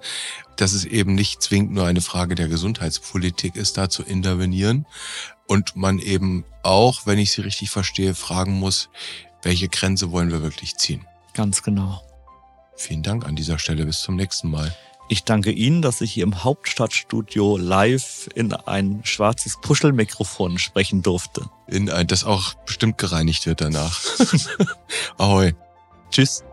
dass 0.56 0.74
es 0.74 0.86
eben 0.86 1.14
nicht 1.14 1.44
zwingend 1.44 1.74
nur 1.74 1.86
eine 1.86 2.02
Frage 2.02 2.34
der 2.34 2.48
Gesundheitspolitik 2.48 3.56
ist, 3.56 3.78
da 3.78 3.92
zu 3.92 4.02
intervenieren. 4.02 4.88
Und 5.46 5.76
man 5.76 6.00
eben 6.00 6.46
auch, 6.64 7.06
wenn 7.06 7.20
ich 7.20 7.32
Sie 7.32 7.42
richtig 7.42 7.70
verstehe, 7.70 8.16
fragen 8.16 8.54
muss, 8.54 8.90
welche 9.44 9.70
Grenze 9.70 10.10
wollen 10.10 10.32
wir 10.32 10.42
wirklich 10.42 10.78
ziehen? 10.78 11.06
Ganz 11.36 11.62
genau. 11.62 12.02
Vielen 12.78 13.04
Dank 13.04 13.26
an 13.26 13.36
dieser 13.36 13.60
Stelle. 13.60 13.86
Bis 13.86 14.02
zum 14.02 14.16
nächsten 14.16 14.50
Mal. 14.50 14.74
Ich 15.10 15.24
danke 15.24 15.52
Ihnen, 15.52 15.82
dass 15.82 16.02
ich 16.02 16.12
hier 16.12 16.24
im 16.24 16.44
Hauptstadtstudio 16.44 17.58
live 17.58 18.30
in 18.36 18.54
ein 18.54 19.02
schwarzes 19.04 19.58
Puschelmikrofon 19.62 20.58
sprechen 20.60 21.02
durfte. 21.02 21.50
In 21.68 21.90
ein, 21.90 22.08
das 22.08 22.24
auch 22.24 22.54
bestimmt 22.66 22.98
gereinigt 22.98 23.46
wird 23.46 23.62
danach. 23.62 24.02
Ahoi. 25.18 25.54
Tschüss. 26.12 26.44